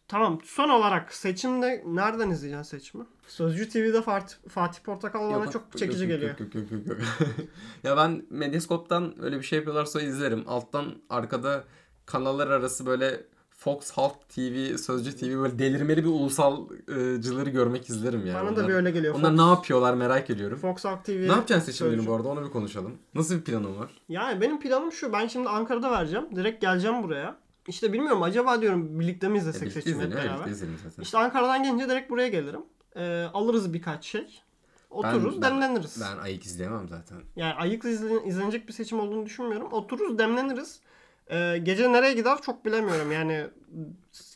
Tamam 0.08 0.40
son 0.44 0.70
olarak 0.70 1.14
seçimde 1.14 1.84
nereden 1.88 2.30
izleyeceksin 2.30 2.78
seçimi? 2.78 3.06
Sözcü 3.28 3.70
TV'de 3.70 4.02
Fatih, 4.02 4.36
Fatih 4.50 4.82
Portakal 4.82 5.34
bana 5.34 5.52
çok 5.52 5.78
çekici 5.78 6.04
yok, 6.04 6.12
geliyor. 6.12 6.40
Yok, 6.40 6.56
yok, 6.56 6.72
yok, 6.72 6.88
yok, 6.88 6.98
ya 7.84 7.98
ben 7.98 8.26
Medyascope'dan 8.30 9.24
öyle 9.24 9.38
bir 9.38 9.44
şey 9.44 9.58
yapıyorlarsa 9.58 10.02
izlerim. 10.02 10.44
Alttan 10.48 10.86
arkada 11.10 11.64
kanallar 12.06 12.48
arası 12.48 12.86
böyle 12.86 13.24
Fox 13.50 13.92
Halk 13.92 14.30
TV, 14.30 14.78
Sözcü 14.78 15.18
TV 15.18 15.38
böyle 15.38 15.60
delirmeli 15.60 16.04
bir 16.04 16.10
ulusalcıları 16.10 17.50
görmek 17.50 17.90
izlerim 17.90 18.26
yani. 18.26 18.48
Bana 18.48 18.56
da 18.56 18.60
Onlar- 18.60 18.68
bir 18.68 18.74
öyle 18.74 18.92
geliyor. 18.92 19.16
Onlar 19.16 19.30
Fox, 19.30 19.40
ne 19.40 19.46
yapıyorlar 19.50 19.94
merak 19.94 20.30
ediyorum. 20.30 20.58
Fox 20.58 20.86
Halk 20.86 21.06
TV. 21.06 21.12
Ne 21.12 21.26
yapacaksın 21.26 21.72
seçim 21.72 21.90
günü 21.90 22.08
bu 22.08 22.14
arada 22.14 22.28
onu 22.28 22.46
bir 22.46 22.50
konuşalım. 22.50 22.98
Nasıl 23.16 23.36
bir 23.36 23.42
planın 23.42 23.80
var? 23.80 23.90
Yani 24.10 24.42
benim 24.42 24.60
planım 24.60 24.92
şu. 24.92 25.14
Ben 25.14 25.28
şimdi 25.28 25.50
Ankara'da 25.50 25.92
vereceğim. 25.92 26.26
Direkt 26.36 26.62
geleceğim 26.62 27.04
buraya. 27.04 27.47
İşte 27.68 27.94
bilmiyorum 27.94 28.24
acaba 28.24 28.62
diyorum 28.62 29.00
birlikte 29.00 29.28
mi 29.30 29.38
izlesek 29.38 29.62
birlikte 29.62 29.82
seçimi 29.82 30.04
hep 30.04 30.12
beraber. 30.12 30.52
İşte 31.02 31.18
Ankara'dan 31.18 31.64
gelince 31.64 31.90
direkt 31.90 32.10
buraya 32.10 32.28
gelirim. 32.28 32.62
Ee, 32.96 33.24
alırız 33.34 33.74
birkaç 33.74 34.06
şey. 34.06 34.42
Otururuz, 34.90 35.42
ben- 35.42 35.52
demleniriz. 35.52 36.02
Ben 36.02 36.18
ayık 36.24 36.46
izleyemem 36.46 36.90
zaten. 36.90 37.18
Yani 37.36 37.54
ayık 37.54 37.86
izlen- 37.86 38.26
izlenecek 38.28 38.68
bir 38.68 38.74
seçim 38.74 39.00
olduğunu 39.00 39.26
düşünmüyorum. 39.26 39.74
Otururuz, 39.74 40.18
demleniriz. 40.20 40.80
Ee, 41.32 41.58
gece 41.64 41.92
nereye 41.92 42.14
gider 42.14 42.42
çok 42.42 42.66
bilemiyorum. 42.66 43.12
Yani 43.12 43.48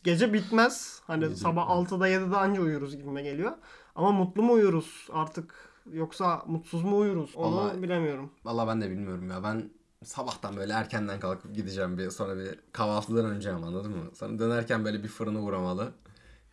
gece 0.04 0.32
bitmez. 0.32 1.00
Hani 1.06 1.24
Gece 1.24 1.36
sabah 1.36 1.62
bitmez. 1.62 1.92
6'da 1.92 2.08
7'de 2.08 2.36
anca 2.36 2.62
uyuruz 2.62 2.96
gibime 2.96 3.22
geliyor. 3.22 3.52
Ama 3.94 4.12
mutlu 4.12 4.42
mu 4.42 4.52
uyuruz 4.52 5.06
artık 5.12 5.54
yoksa 5.92 6.42
mutsuz 6.46 6.84
mu 6.84 6.98
uyuruz 6.98 7.36
onu 7.36 7.56
Vallahi- 7.56 7.82
bilemiyorum. 7.82 8.30
Vallahi 8.44 8.68
ben 8.68 8.80
de 8.80 8.90
bilmiyorum 8.90 9.30
ya. 9.30 9.42
Ben 9.44 9.70
sabahtan 10.04 10.56
böyle 10.56 10.72
erkenden 10.72 11.20
kalkıp 11.20 11.54
gideceğim 11.54 11.98
bir 11.98 12.10
sonra 12.10 12.36
bir 12.38 12.58
kahvaltıdan 12.72 13.24
önce 13.24 13.52
ama 13.52 13.66
anladın 13.66 13.90
mı? 13.90 14.10
Sonra 14.14 14.38
dönerken 14.38 14.84
böyle 14.84 15.02
bir 15.02 15.08
fırına 15.08 15.40
uğramalı. 15.42 15.92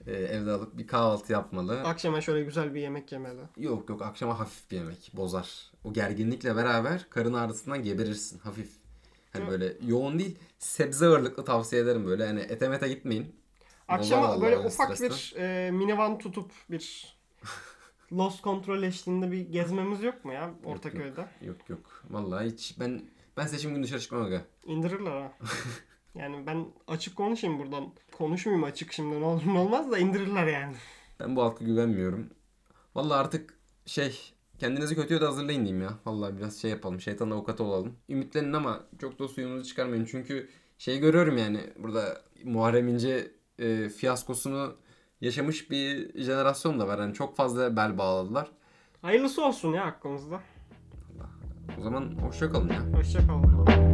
Ee, 0.08 0.12
evde 0.12 0.52
alıp 0.52 0.78
bir 0.78 0.88
kahvaltı 0.88 1.32
yapmalı. 1.34 1.82
Akşama 1.82 2.22
şöyle 2.22 2.44
güzel 2.46 2.74
bir 2.74 2.82
yemek 2.82 3.12
yemeli. 3.12 3.42
Yok 3.58 3.90
yok 3.90 4.02
akşama 4.02 4.40
hafif 4.40 4.72
bir 4.72 4.78
yemek 4.78 5.12
bozar. 5.14 5.72
O 5.84 5.94
gerginlikle 5.94 6.56
beraber 6.56 7.06
karın 7.10 7.34
ağrısından 7.34 7.84
geberirsin 7.84 8.40
hafif. 8.40 8.70
Hani 9.34 9.46
Hı. 9.46 9.50
böyle 9.50 9.74
yoğun 9.86 10.20
değil 10.20 10.38
sebze 10.60 11.06
ağırlıklı 11.06 11.46
tavsiye 11.46 11.82
ederim 11.82 12.06
böyle 12.06 12.28
hani 12.28 12.40
ete 12.40 12.70
mete 12.70 12.88
gitmeyin. 12.88 13.24
Bozar 13.90 14.00
Akşama 14.00 14.28
vallahi 14.28 14.42
böyle 14.42 14.56
öyle 14.56 14.68
ufak 14.68 14.98
stresten. 14.98 15.10
bir 15.10 15.42
e, 15.42 15.72
minivan 15.72 16.18
tutup 16.18 16.52
bir 16.70 17.16
Lost 18.12 18.44
Control 18.44 18.84
eşliğinde 18.84 19.32
bir 19.32 19.40
gezmemiz 19.50 20.04
yok 20.04 20.26
mu 20.26 20.34
ya 20.34 20.54
Ortaköy'de? 20.66 21.26
Yok 21.42 21.70
yok 21.70 22.04
vallahi 22.10 22.46
hiç 22.48 22.76
ben 22.80 23.02
ben 23.40 23.48
seçim 23.48 23.74
günü 23.74 23.84
dışarı 23.84 24.00
çıkmam 24.00 24.22
aga. 24.22 24.42
İndirirler 24.66 25.12
ha. 25.12 25.34
yani 26.16 26.48
ben 26.48 26.66
açık 26.88 27.16
konuşayım 27.16 27.60
buradan. 27.60 27.94
Konuşmayayım 28.18 28.64
açık 28.64 28.94
şimdi 28.94 29.22
ne 29.22 29.26
olur 29.26 29.42
ne 29.46 29.60
olmaz 29.60 29.92
da 29.92 29.98
indirirler 29.98 30.48
yani. 30.48 30.76
Ben 31.20 31.36
bu 31.36 31.44
halka 31.44 31.66
güvenmiyorum. 31.66 32.30
Vallahi 32.96 33.20
artık 33.20 33.54
şey 33.86 34.34
kendinizi 34.60 34.96
kötüye 34.96 35.22
de 35.22 35.26
hazırlayın 35.26 35.66
diyeyim 35.66 35.82
ya. 35.82 35.94
Vallahi 36.06 36.38
biraz 36.38 36.58
şey 36.62 36.72
yapalım. 36.72 37.02
Şeytan 37.02 37.30
avukatı 37.30 37.64
olalım. 37.64 37.96
Ümitlenin 38.10 38.54
ama 38.54 38.84
çok 39.02 39.20
da 39.20 39.28
suyumuzu 39.28 39.66
çıkarmayın. 39.66 40.06
Çünkü 40.06 40.50
şey 40.78 41.00
görüyorum 41.00 41.38
yani 41.38 41.60
burada 41.78 42.22
Muharrem 42.44 42.88
İnce 42.88 43.32
e, 43.60 43.90
fiyaskosunu 43.90 44.76
yaşamış 45.22 45.72
bir 45.72 46.20
jenerasyon 46.24 46.80
da 46.80 46.88
var. 46.88 47.00
Yani 47.00 47.14
çok 47.14 47.36
fazla 47.36 47.76
bel 47.76 47.98
bağladılar. 47.98 48.52
Hayırlısı 49.02 49.46
olsun 49.46 49.74
ya 49.74 49.86
hakkımızda. 49.86 50.42
O 51.78 51.82
zaman 51.82 52.10
hoşça 52.22 52.50
kalın 52.50 52.70
ya. 52.70 53.00
Hoşçakalın. 53.00 53.89